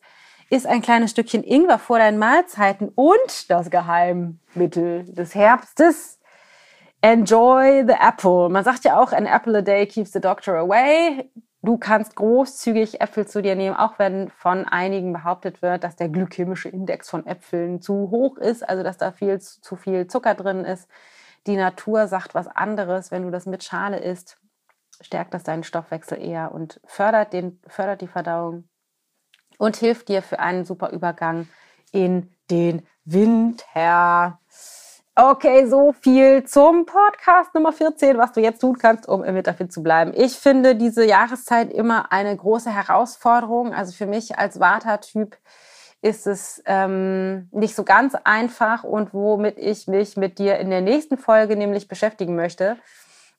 Iss 0.49 0.65
ein 0.65 0.81
kleines 0.81 1.11
Stückchen 1.11 1.43
Ingwer 1.43 1.79
vor 1.79 1.97
deinen 1.97 2.19
Mahlzeiten 2.19 2.89
und 2.89 3.49
das 3.49 3.71
Geheimmittel 3.71 5.03
des 5.05 5.33
Herbstes 5.33 6.19
Enjoy 7.01 7.83
the 7.87 7.93
apple. 7.99 8.49
Man 8.49 8.63
sagt 8.63 8.83
ja 8.83 8.99
auch, 8.99 9.11
an 9.11 9.25
apple 9.25 9.57
a 9.57 9.61
day 9.61 9.85
keeps 9.85 10.11
the 10.11 10.19
doctor 10.19 10.55
away. 10.55 11.29
Du 11.61 11.77
kannst 11.77 12.15
großzügig 12.15 13.01
Äpfel 13.01 13.27
zu 13.27 13.41
dir 13.41 13.55
nehmen, 13.55 13.75
auch 13.75 13.97
wenn 13.97 14.29
von 14.29 14.65
einigen 14.65 15.13
behauptet 15.13 15.61
wird, 15.61 15.83
dass 15.83 15.95
der 15.95 16.09
glykämische 16.09 16.69
Index 16.69 17.09
von 17.09 17.25
Äpfeln 17.25 17.81
zu 17.81 18.11
hoch 18.11 18.37
ist, 18.37 18.67
also 18.67 18.83
dass 18.83 18.97
da 18.97 19.11
viel 19.11 19.39
zu 19.39 19.75
viel 19.75 20.07
Zucker 20.07 20.35
drin 20.35 20.63
ist. 20.63 20.87
Die 21.47 21.55
Natur 21.55 22.07
sagt 22.07 22.35
was 22.35 22.47
anderes. 22.47 23.11
Wenn 23.11 23.23
du 23.23 23.31
das 23.31 23.47
mit 23.47 23.63
Schale 23.63 23.99
isst, 23.99 24.37
stärkt 25.01 25.33
das 25.33 25.43
deinen 25.43 25.63
Stoffwechsel 25.63 26.19
eher 26.19 26.51
und 26.51 26.81
fördert, 26.85 27.33
den, 27.33 27.59
fördert 27.67 28.01
die 28.01 28.07
Verdauung 28.07 28.67
und 29.57 29.75
hilft 29.75 30.09
dir 30.09 30.21
für 30.21 30.39
einen 30.39 30.65
super 30.65 30.91
Übergang 30.91 31.47
in 31.91 32.29
den 32.49 32.85
Winter. 33.05 34.39
Okay, 35.17 35.65
so 35.67 35.93
viel 35.93 36.43
zum 36.43 36.85
Podcast 36.85 37.53
Nummer 37.55 37.71
14, 37.71 38.17
was 38.17 38.33
du 38.33 38.41
jetzt 38.41 38.59
tun 38.59 38.77
kannst, 38.77 39.07
um 39.07 39.23
im 39.23 39.33
Winter 39.33 39.53
fit 39.53 39.71
zu 39.71 39.81
bleiben. 39.81 40.11
Ich 40.13 40.33
finde 40.33 40.75
diese 40.75 41.05
Jahreszeit 41.05 41.71
immer 41.71 42.11
eine 42.11 42.35
große 42.35 42.69
Herausforderung. 42.69 43.73
Also 43.73 43.93
für 43.93 44.07
mich 44.07 44.37
als 44.37 44.59
Vata-Typ 44.59 45.37
ist 46.01 46.27
es 46.27 46.61
ähm, 46.65 47.47
nicht 47.51 47.75
so 47.75 47.83
ganz 47.83 48.15
einfach 48.25 48.83
und 48.83 49.13
womit 49.13 49.57
ich 49.57 49.87
mich 49.87 50.17
mit 50.17 50.37
dir 50.37 50.57
in 50.57 50.69
der 50.69 50.81
nächsten 50.81 51.17
Folge 51.17 51.55
nämlich 51.55 51.87
beschäftigen 51.87 52.35
möchte, 52.35 52.75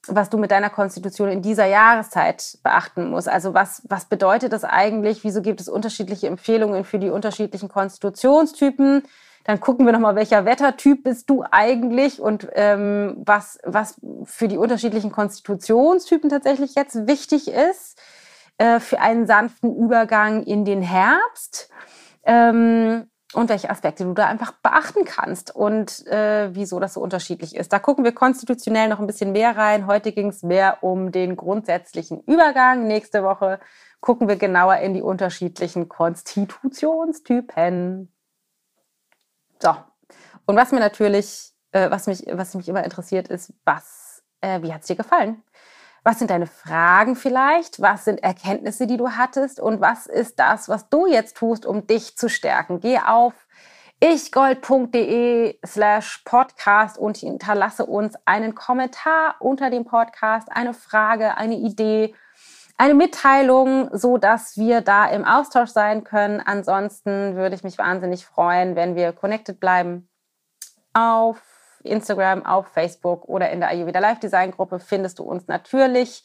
was 0.08 0.30
du 0.30 0.38
mit 0.38 0.50
deiner 0.50 0.70
Konstitution 0.70 1.28
in 1.28 1.42
dieser 1.42 1.66
Jahreszeit 1.66 2.58
beachten 2.62 3.10
musst. 3.10 3.28
Also 3.28 3.54
was, 3.54 3.82
was 3.88 4.06
bedeutet 4.06 4.52
das 4.52 4.64
eigentlich? 4.64 5.24
Wieso 5.24 5.42
gibt 5.42 5.60
es 5.60 5.68
unterschiedliche 5.68 6.26
Empfehlungen 6.26 6.84
für 6.84 6.98
die 6.98 7.10
unterschiedlichen 7.10 7.68
Konstitutionstypen? 7.68 9.02
Dann 9.44 9.60
gucken 9.60 9.86
wir 9.86 9.92
nochmal, 9.92 10.16
welcher 10.16 10.44
Wettertyp 10.44 11.04
bist 11.04 11.30
du 11.30 11.44
eigentlich 11.50 12.20
und 12.20 12.48
ähm, 12.54 13.14
was, 13.24 13.58
was 13.62 14.00
für 14.24 14.48
die 14.48 14.58
unterschiedlichen 14.58 15.12
Konstitutionstypen 15.12 16.30
tatsächlich 16.30 16.74
jetzt 16.74 17.06
wichtig 17.06 17.48
ist 17.48 17.96
äh, 18.58 18.80
für 18.80 19.00
einen 19.00 19.26
sanften 19.26 19.76
Übergang 19.76 20.42
in 20.42 20.64
den 20.64 20.82
Herbst. 20.82 21.70
Ähm, 22.24 23.08
und 23.36 23.48
welche 23.50 23.68
Aspekte 23.68 24.04
du 24.04 24.14
da 24.14 24.28
einfach 24.28 24.52
beachten 24.52 25.04
kannst 25.04 25.54
und 25.54 26.06
äh, 26.06 26.54
wieso 26.54 26.80
das 26.80 26.94
so 26.94 27.02
unterschiedlich 27.02 27.54
ist. 27.54 27.70
Da 27.70 27.78
gucken 27.78 28.02
wir 28.02 28.12
konstitutionell 28.12 28.88
noch 28.88 28.98
ein 28.98 29.06
bisschen 29.06 29.32
mehr 29.32 29.58
rein. 29.58 29.86
Heute 29.86 30.12
ging 30.12 30.28
es 30.28 30.42
mehr 30.42 30.82
um 30.82 31.12
den 31.12 31.36
grundsätzlichen 31.36 32.22
Übergang. 32.22 32.86
Nächste 32.86 33.22
Woche 33.22 33.60
gucken 34.00 34.26
wir 34.26 34.36
genauer 34.36 34.76
in 34.76 34.94
die 34.94 35.02
unterschiedlichen 35.02 35.86
Konstitutionstypen. 35.86 38.10
So. 39.60 39.76
Und 40.46 40.56
was 40.56 40.72
mir 40.72 40.80
natürlich, 40.80 41.52
äh, 41.72 41.90
was, 41.90 42.06
mich, 42.06 42.24
was 42.32 42.54
mich 42.54 42.70
immer 42.70 42.84
interessiert, 42.84 43.28
ist, 43.28 43.52
was, 43.66 44.22
äh, 44.40 44.62
wie 44.62 44.72
hat 44.72 44.80
es 44.80 44.86
dir 44.86 44.96
gefallen? 44.96 45.42
Was 46.06 46.20
sind 46.20 46.30
deine 46.30 46.46
Fragen 46.46 47.16
vielleicht? 47.16 47.82
Was 47.82 48.04
sind 48.04 48.22
Erkenntnisse, 48.22 48.86
die 48.86 48.96
du 48.96 49.16
hattest? 49.16 49.58
Und 49.58 49.80
was 49.80 50.06
ist 50.06 50.38
das, 50.38 50.68
was 50.68 50.88
du 50.88 51.08
jetzt 51.08 51.36
tust, 51.36 51.66
um 51.66 51.88
dich 51.88 52.16
zu 52.16 52.28
stärken? 52.28 52.78
Geh 52.78 53.00
auf 53.00 53.34
ichgold.de 53.98 55.58
slash 55.66 56.22
podcast 56.24 56.96
und 56.96 57.16
hinterlasse 57.16 57.86
uns 57.86 58.14
einen 58.24 58.54
Kommentar 58.54 59.34
unter 59.40 59.68
dem 59.68 59.84
Podcast, 59.84 60.46
eine 60.48 60.74
Frage, 60.74 61.38
eine 61.38 61.56
Idee, 61.56 62.14
eine 62.78 62.94
Mitteilung, 62.94 63.90
so 63.92 64.16
dass 64.16 64.56
wir 64.56 64.82
da 64.82 65.06
im 65.06 65.24
Austausch 65.24 65.70
sein 65.70 66.04
können. 66.04 66.40
Ansonsten 66.40 67.34
würde 67.34 67.56
ich 67.56 67.64
mich 67.64 67.78
wahnsinnig 67.78 68.26
freuen, 68.26 68.76
wenn 68.76 68.94
wir 68.94 69.12
connected 69.12 69.58
bleiben. 69.58 70.08
Auf 70.92 71.55
Instagram, 71.86 72.44
auf 72.44 72.68
Facebook 72.68 73.28
oder 73.28 73.50
in 73.50 73.60
der 73.60 73.70
Ayurveda 73.70 73.98
Live 73.98 74.20
Design 74.20 74.50
Gruppe 74.50 74.78
findest 74.78 75.18
du 75.18 75.24
uns 75.24 75.46
natürlich. 75.46 76.24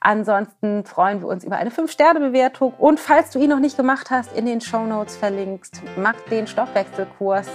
Ansonsten 0.00 0.84
freuen 0.84 1.20
wir 1.20 1.28
uns 1.28 1.44
über 1.44 1.56
eine 1.56 1.70
5-Sterne-Bewertung. 1.70 2.74
Und 2.78 3.00
falls 3.00 3.30
du 3.30 3.38
ihn 3.38 3.50
noch 3.50 3.60
nicht 3.60 3.76
gemacht 3.76 4.10
hast, 4.10 4.36
in 4.36 4.46
den 4.46 4.60
Show 4.60 4.84
Notes 4.84 5.16
verlinkst, 5.16 5.82
mach 5.96 6.18
den 6.30 6.46
Stoffwechselkurs 6.46 7.48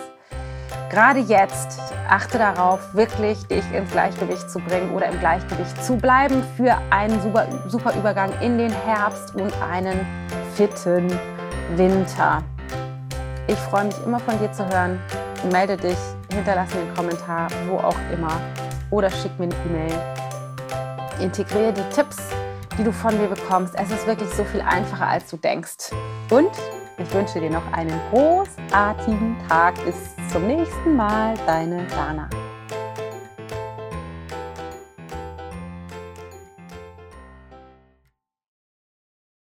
gerade 0.89 1.19
jetzt 1.19 1.80
achte 2.10 2.38
darauf, 2.38 2.93
wirklich 2.93 3.45
dich 3.47 3.63
ins 3.71 3.91
Gleichgewicht 3.91 4.49
zu 4.49 4.60
bringen 4.60 4.91
oder 4.95 5.08
im 5.08 5.19
Gleichgewicht 5.19 5.84
zu 5.84 5.95
bleiben 5.95 6.43
für 6.58 6.75
einen 6.89 7.21
super, 7.21 7.47
super 7.67 7.95
Übergang 7.95 8.32
in 8.41 8.58
den 8.58 8.71
Herbst 8.71 9.36
und 9.36 9.54
einen 9.62 10.06
fitten 10.56 11.08
Winter. 11.75 12.43
Ich 13.47 13.58
freue 13.58 13.86
mich 13.86 13.95
immer 14.06 14.19
von 14.19 14.38
dir 14.39 14.52
zu 14.52 14.67
hören. 14.67 14.99
Melde 15.52 15.78
dich, 15.78 15.97
hinterlasse 16.36 16.78
einen 16.78 16.94
Kommentar, 16.96 17.48
wo 17.68 17.78
auch 17.78 17.98
immer. 18.12 18.39
oder 18.92 19.10
schick 19.12 19.38
mir 19.38 19.46
eine 19.46 19.56
E-Mail. 19.65 20.00
Integriere 21.22 21.74
die 21.74 21.96
Tipps, 21.96 22.18
die 22.78 22.84
du 22.84 22.92
von 22.92 23.15
mir 23.20 23.28
bekommst. 23.28 23.76
Es 23.76 23.92
ist 23.92 24.08
wirklich 24.08 24.30
so 24.30 24.44
viel 24.44 24.62
einfacher, 24.62 25.08
als 25.08 25.30
du 25.30 25.38
denkst. 25.38 25.92
Und 26.32 26.50
ich 26.98 27.13
wünsche 27.13 27.39
dir 27.39 27.50
noch 27.50 27.72
einen 27.72 28.00
großartigen 28.12 29.38
Tag. 29.48 29.76
Bis 29.86 29.96
zum 30.32 30.48
nächsten 30.48 30.96
Mal, 30.96 31.36
deine 31.46 31.86
Dana. 31.88 32.30